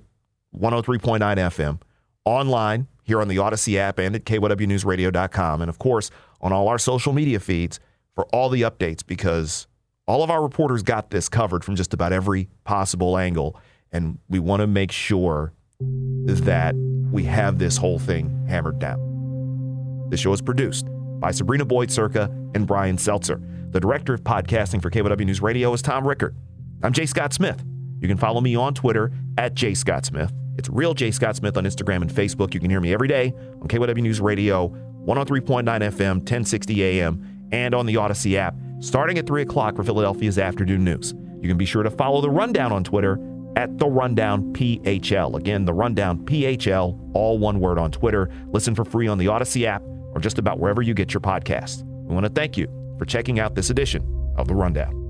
103.9 0.54 1.20
FM 1.20 1.80
online 2.28 2.88
here 3.04 3.22
on 3.22 3.30
the 3.30 3.38
Audacy 3.38 3.78
app 3.78 4.00
and 4.00 4.16
at 4.16 4.26
kywnewsradio.com. 4.26 5.62
And 5.62 5.70
of 5.70 5.80
course, 5.80 6.12
on 6.42 6.52
all 6.52 6.68
our 6.68 6.78
social 6.78 7.14
media 7.14 7.40
feeds 7.40 7.80
for 8.14 8.26
all 8.28 8.50
the 8.50 8.62
updates 8.64 9.06
because 9.06 9.68
all 10.08 10.24
of 10.24 10.30
our 10.30 10.42
reporters 10.42 10.84
got 10.84 11.10
this 11.10 11.30
covered 11.30 11.64
from 11.64 11.76
just 11.76 11.94
about 11.94 12.12
every 12.12 12.50
possible 12.66 13.18
angle. 13.18 13.60
And 13.92 14.20
we 14.30 14.40
want 14.40 14.60
to 14.62 14.68
make 14.68 14.92
sure 14.92 15.54
that 15.80 16.76
we 17.12 17.24
have 17.24 17.60
this 17.60 17.78
whole 17.78 18.00
thing 18.00 18.46
hammered 18.48 18.80
down. 18.80 20.08
The 20.10 20.18
show 20.18 20.34
is 20.34 20.42
produced 20.42 20.86
by 21.20 21.32
Sabrina 21.32 21.66
Boyd 21.66 21.90
Surka 21.90 22.26
and 22.56 22.68
Brian 22.68 22.98
Seltzer. 22.98 23.42
The 23.72 23.80
director 23.80 24.14
of 24.14 24.22
podcasting 24.24 24.82
for 24.82 24.90
KYW 24.90 25.26
News 25.26 25.42
Radio 25.42 25.74
is 25.74 25.82
Tom 25.82 26.08
Rickert. 26.08 26.36
I'm 26.84 26.94
Jay 26.94 27.06
Scott 27.06 27.34
Smith. 27.34 27.64
You 28.00 28.08
can 28.08 28.18
follow 28.18 28.42
me 28.42 28.56
on 28.56 28.74
Twitter 28.74 29.12
at 29.38 29.54
Jay 29.54 29.74
Scott 29.74 30.06
Smith. 30.06 30.32
It's 30.58 30.70
real 30.70 30.94
Jay 30.94 31.12
Scott 31.12 31.36
Smith 31.36 31.58
on 31.58 31.66
Instagram 31.66 32.02
and 32.02 32.10
Facebook. 32.10 32.54
You 32.54 32.60
can 32.60 32.70
hear 32.70 32.82
me 32.82 32.94
every 32.94 33.08
day 33.08 33.34
on 33.62 33.68
KYW 33.68 34.02
News 34.02 34.20
Radio, 34.20 34.70
103.9 35.06 35.64
FM, 35.64 36.18
1060 36.18 36.84
AM, 36.84 37.48
and 37.52 37.76
on 37.76 37.86
the 37.86 37.96
Audacy 37.96 38.36
app, 38.36 38.56
starting 38.80 39.18
at 39.18 39.28
3 39.28 39.44
o'clock 39.44 39.76
for 39.76 39.84
Philadelphia's 39.84 40.38
afternoon 40.38 40.84
news. 40.84 41.14
You 41.42 41.48
can 41.48 41.58
be 41.58 41.66
sure 41.66 41.84
to 41.84 41.92
follow 41.92 42.22
The 42.22 42.30
Rundown 42.30 42.72
on 42.72 42.84
Twitter 42.84 43.20
at 43.56 43.78
The 43.78 43.88
Rundown 43.88 44.54
PHL. 44.54 45.36
Again, 45.36 45.66
The 45.66 45.74
Rundown 45.74 46.26
PHL, 46.26 47.12
all 47.14 47.38
one 47.38 47.60
word 47.60 47.78
on 47.78 47.92
Twitter. 47.92 48.30
Listen 48.52 48.76
for 48.76 48.84
free 48.84 49.08
on 49.08 49.18
the 49.18 49.28
Audacy 49.28 49.66
app 49.66 49.84
or 50.14 50.20
just 50.20 50.40
about 50.40 50.60
wherever 50.60 50.82
you 50.82 50.94
get 50.94 51.14
your 51.14 51.22
podcasts. 51.22 51.84
We 52.08 52.14
want 52.14 52.26
to 52.26 52.32
thank 52.32 52.58
you 52.58 52.68
for 52.98 53.06
checking 53.06 53.40
out 53.40 53.56
this 53.56 53.70
edition 53.70 54.34
of 54.38 54.48
The 54.48 54.56
Rundown. 54.56 55.07